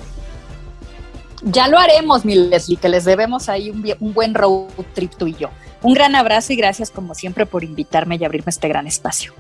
Ya 1.44 1.68
lo 1.68 1.78
haremos, 1.78 2.26
mi 2.26 2.36
Leslie, 2.36 2.78
que 2.78 2.90
les 2.90 3.06
debemos 3.06 3.50
ahí 3.50 3.70
un, 3.70 3.84
un 4.00 4.14
buen 4.14 4.34
road 4.34 4.68
trip 4.94 5.14
tú 5.16 5.28
y 5.28 5.36
yo. 5.36 5.50
Un 5.82 5.94
gran 5.94 6.16
abrazo 6.16 6.54
y 6.54 6.56
gracias 6.56 6.90
como 6.90 7.14
siempre 7.14 7.46
por 7.46 7.64
invitarme 7.64 8.16
y 8.16 8.26
abrirme 8.26 8.50
este 8.50 8.68
gran 8.68 8.88
espacio. 8.88 9.34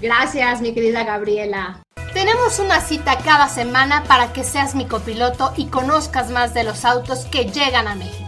Gracias, 0.00 0.60
mi 0.60 0.72
querida 0.72 1.04
Gabriela. 1.04 1.82
Tenemos 2.12 2.58
una 2.58 2.80
cita 2.80 3.18
cada 3.18 3.48
semana 3.48 4.04
para 4.04 4.32
que 4.32 4.44
seas 4.44 4.74
mi 4.74 4.86
copiloto 4.86 5.52
y 5.56 5.66
conozcas 5.66 6.30
más 6.30 6.54
de 6.54 6.64
los 6.64 6.84
autos 6.84 7.26
que 7.26 7.46
llegan 7.46 7.88
a 7.88 7.94
México. 7.94 8.27